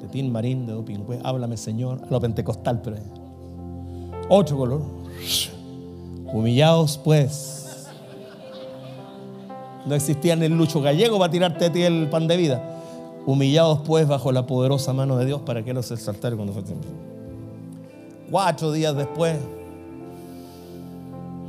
[0.00, 2.98] De Tin Marín, de Doping, pues, háblame Señor, a lo pentecostal, pero
[4.28, 4.82] otro color.
[6.32, 7.88] Humillados pues.
[9.84, 12.71] No existía ni el lucho gallego para tirarte a ti el pan de vida.
[13.24, 16.88] Humillados pues bajo la poderosa mano de Dios para que los exaltara cuando fue tiempo.
[18.30, 19.36] Cuatro días después,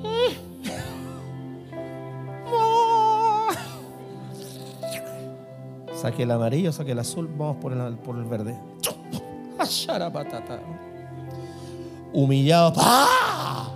[5.96, 8.58] Saque el amarillo, saque el azul, vamos por el, por el verde.
[12.12, 12.74] Humillado.
[12.78, 13.72] ¡Ah!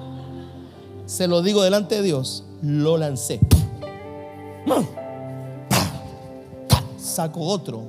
[1.05, 2.43] Se lo digo delante de Dios.
[2.61, 3.39] Lo lancé.
[7.17, 7.81] Saco otro.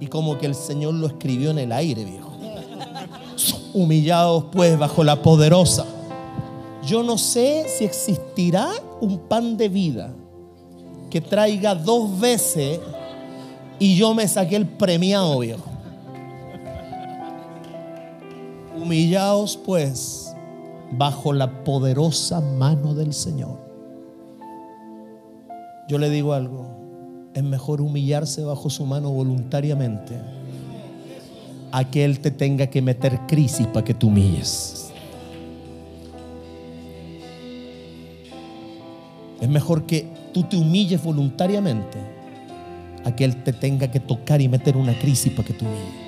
[0.00, 2.32] Y como que el Señor lo escribió en el aire, viejo.
[3.74, 5.84] Humillados pues bajo la poderosa.
[6.86, 8.70] Yo no sé si existirá
[9.02, 10.14] un pan de vida
[11.10, 12.80] que traiga dos veces
[13.78, 15.68] y yo me saqué el premiado, viejo.
[18.74, 20.34] Humillaos pues
[20.92, 23.58] bajo la poderosa mano del Señor.
[25.88, 26.83] Yo le digo algo,
[27.34, 30.14] es mejor humillarse bajo su mano voluntariamente
[31.72, 34.92] a que Él te tenga que meter crisis para que tú humilles.
[39.40, 41.98] Es mejor que tú te humilles voluntariamente
[43.04, 46.04] a que Él te tenga que tocar y meter una crisis para que tú humilles.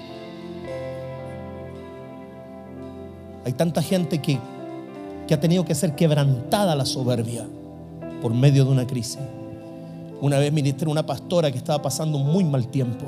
[3.45, 4.39] Hay tanta gente que,
[5.27, 7.47] que ha tenido que ser quebrantada la soberbia
[8.23, 9.19] por medio de una crisis.
[10.21, 13.05] Una vez ministré a una pastora que estaba pasando un muy mal tiempo,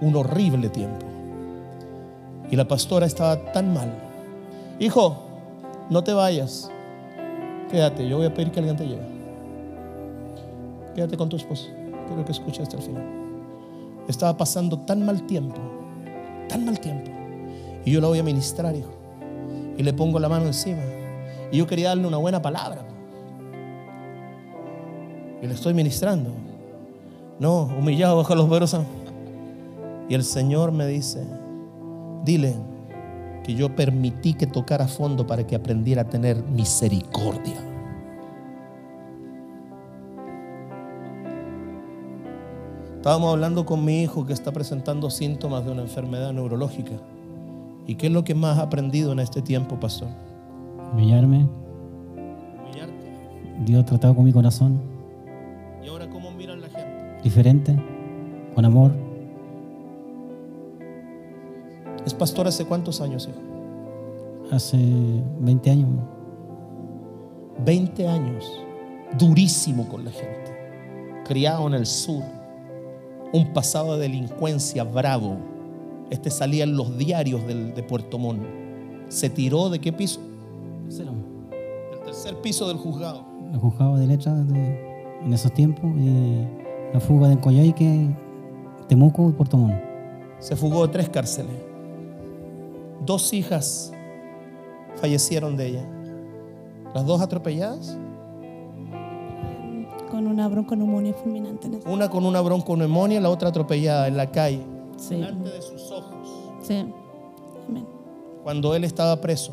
[0.00, 1.06] un horrible tiempo.
[2.50, 3.90] Y la pastora estaba tan mal.
[4.78, 5.16] Hijo,
[5.88, 6.70] no te vayas.
[7.70, 9.06] Quédate, yo voy a pedir que alguien te lleve.
[10.94, 11.68] Quédate con tu esposo.
[12.06, 13.04] Quiero que escuche hasta el final.
[14.06, 15.60] Estaba pasando tan mal tiempo,
[16.48, 17.10] tan mal tiempo.
[17.84, 18.92] Y yo la voy a ministrar, hijo.
[19.78, 20.82] Y le pongo la mano encima.
[21.50, 22.84] Y yo quería darle una buena palabra.
[25.44, 26.30] Y le estoy ministrando.
[27.38, 28.74] No, humillado bajo los veros.
[30.08, 31.22] Y el Señor me dice,
[32.24, 32.54] dile
[33.44, 37.62] que yo permití que tocara fondo para que aprendiera a tener misericordia.
[42.96, 46.94] Estábamos hablando con mi hijo que está presentando síntomas de una enfermedad neurológica.
[47.86, 50.08] ¿Y qué es lo que más ha aprendido en este tiempo, pastor?
[50.94, 51.46] Humillarme.
[52.62, 52.94] Humillarte.
[53.66, 54.93] Dios ha tratado con mi corazón
[57.24, 57.76] diferente,
[58.54, 58.92] con amor.
[62.06, 64.54] ¿Es pastor hace cuántos años, hijo?
[64.54, 64.76] Hace
[65.40, 65.88] 20 años.
[67.64, 68.60] 20 años.
[69.18, 70.52] Durísimo con la gente.
[71.24, 72.22] Criado en el sur.
[73.32, 75.36] Un pasado de delincuencia bravo.
[76.10, 78.42] Este salía en los diarios del- de Puerto Montt.
[79.08, 80.20] Se tiró de qué piso?
[80.84, 81.12] Tercero.
[81.90, 83.24] Del tercer piso del juzgado.
[83.52, 84.36] El juzgado de letras
[85.24, 85.90] en esos tiempos.
[85.96, 86.46] y
[86.94, 88.08] la fuga de Coyhaique,
[88.88, 89.74] Temuco y Puerto Montt.
[90.38, 91.52] Se fugó de tres cárceles.
[93.04, 93.92] Dos hijas
[94.96, 95.88] fallecieron de ella.
[96.94, 97.98] Las dos atropelladas.
[100.10, 101.66] con una bronconeumonía fulminante.
[101.66, 104.60] en ese- Una con una bronconeumonía, la otra atropellada en la calle.
[104.96, 106.14] Sí, Delante de sus ojos.
[106.62, 106.86] sí.
[107.68, 107.84] Amén.
[108.44, 109.52] Cuando él estaba preso.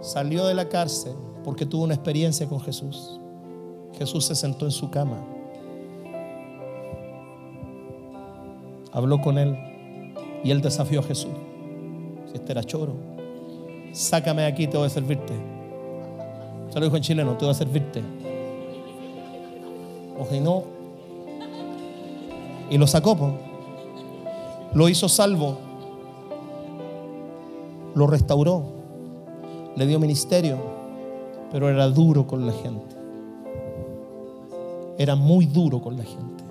[0.00, 1.12] Salió de la cárcel
[1.44, 3.20] porque tuvo una experiencia con Jesús.
[4.02, 5.16] Jesús se sentó en su cama.
[8.90, 9.56] Habló con él
[10.42, 11.30] y él desafió a Jesús.
[12.26, 12.94] Si este era choro,
[13.92, 15.32] sácame de aquí, te voy a servirte.
[16.70, 18.02] Se lo dijo en chileno, te voy a servirte.
[20.18, 20.64] O si no,
[22.70, 23.16] y lo sacó,
[24.74, 25.58] lo hizo salvo,
[27.94, 28.64] lo restauró,
[29.76, 30.58] le dio ministerio,
[31.52, 33.01] pero era duro con la gente.
[34.98, 36.44] Era muy duro con la gente.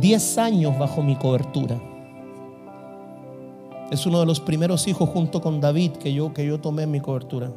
[0.00, 1.80] Diez años bajo mi cobertura.
[3.90, 6.90] Es uno de los primeros hijos junto con David que yo, que yo tomé en
[6.90, 7.52] mi cobertura.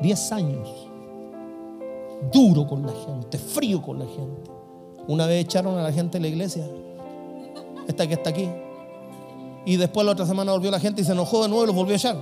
[0.00, 0.88] Diez años.
[2.32, 4.50] Duro con la gente, frío con la gente.
[5.06, 6.66] Una vez echaron a la gente de la iglesia.
[7.86, 8.48] Esta que está aquí.
[9.64, 11.76] Y después la otra semana volvió la gente y se enojó de nuevo y los
[11.76, 12.16] volvió a echar.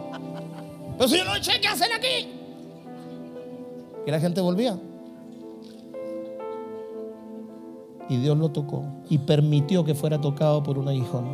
[0.96, 2.28] Pero si yo no eché, ¿qué hacen aquí?
[4.06, 4.78] Y la gente volvía.
[8.08, 11.26] Y Dios lo tocó y permitió que fuera tocado por un aguijón.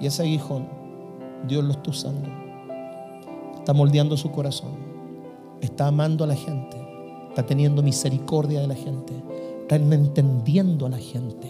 [0.00, 0.68] Y ese aguijón,
[1.48, 2.28] Dios lo está usando.
[3.56, 4.72] Está moldeando su corazón.
[5.60, 6.76] Está amando a la gente.
[7.28, 9.14] Está teniendo misericordia de la gente.
[9.62, 11.48] Están entendiendo a la gente.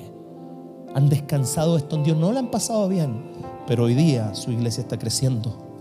[0.95, 2.16] Han descansado esto en Dios.
[2.16, 3.32] No lo han pasado bien.
[3.66, 5.73] Pero hoy día su iglesia está creciendo.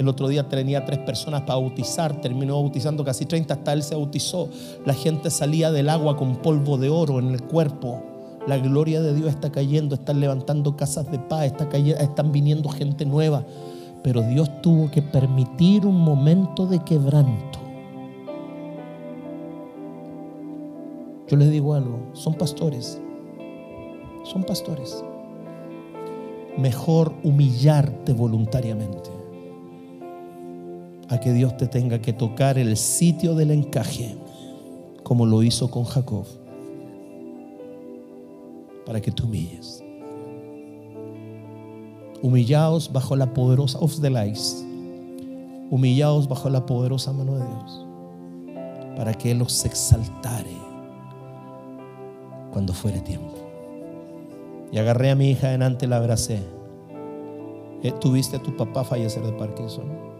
[0.00, 3.94] El otro día tenía tres personas para bautizar, terminó bautizando casi 30, hasta él se
[3.94, 4.48] bautizó.
[4.86, 8.00] La gente salía del agua con polvo de oro en el cuerpo.
[8.46, 13.04] La gloria de Dios está cayendo, están levantando casas de paz, está están viniendo gente
[13.04, 13.44] nueva.
[14.02, 17.58] Pero Dios tuvo que permitir un momento de quebranto.
[21.28, 22.98] Yo les digo algo, son pastores,
[24.24, 25.04] son pastores.
[26.56, 29.19] Mejor humillarte voluntariamente
[31.10, 34.16] a que Dios te tenga que tocar el sitio del encaje,
[35.02, 36.24] como lo hizo con Jacob,
[38.86, 39.84] para que te humilles.
[42.22, 44.64] Humillaos bajo la poderosa the lies,
[45.70, 47.86] humillaos bajo la poderosa mano de Dios,
[48.96, 50.56] para que Él os exaltare
[52.52, 53.34] cuando fuere tiempo.
[54.70, 56.38] Y agarré a mi hija delante y la abracé.
[57.82, 60.19] Eh, ¿Tuviste a tu papá fallecer de Parkinson?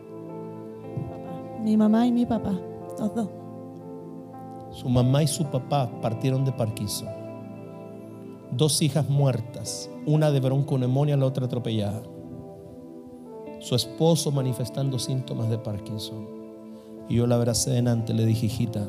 [1.63, 2.59] Mi mamá y mi papá,
[2.99, 3.29] los dos.
[4.73, 7.09] Su mamá y su papá partieron de Parkinson.
[8.53, 12.03] Dos hijas muertas, una de bronconeumonía, la otra atropellada.
[13.59, 16.27] Su esposo manifestando síntomas de Parkinson.
[17.09, 18.89] Y yo la abracé delante, le dije, hijita,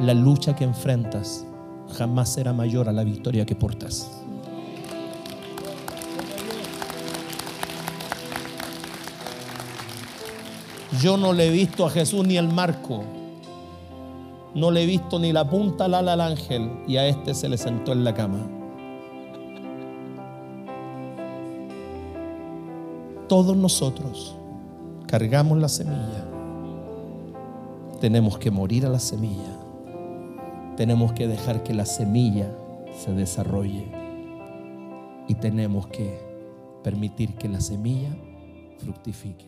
[0.00, 1.46] la lucha que enfrentas
[1.92, 4.17] jamás será mayor a la victoria que portas.
[11.00, 13.04] Yo no le he visto a Jesús ni el marco.
[14.54, 17.48] No le he visto ni la punta al ala al ángel y a este se
[17.48, 18.48] le sentó en la cama.
[23.28, 24.34] Todos nosotros
[25.06, 26.24] cargamos la semilla.
[28.00, 29.56] Tenemos que morir a la semilla.
[30.76, 32.50] Tenemos que dejar que la semilla
[32.98, 33.86] se desarrolle.
[35.28, 36.18] Y tenemos que
[36.82, 38.10] permitir que la semilla
[38.78, 39.47] fructifique.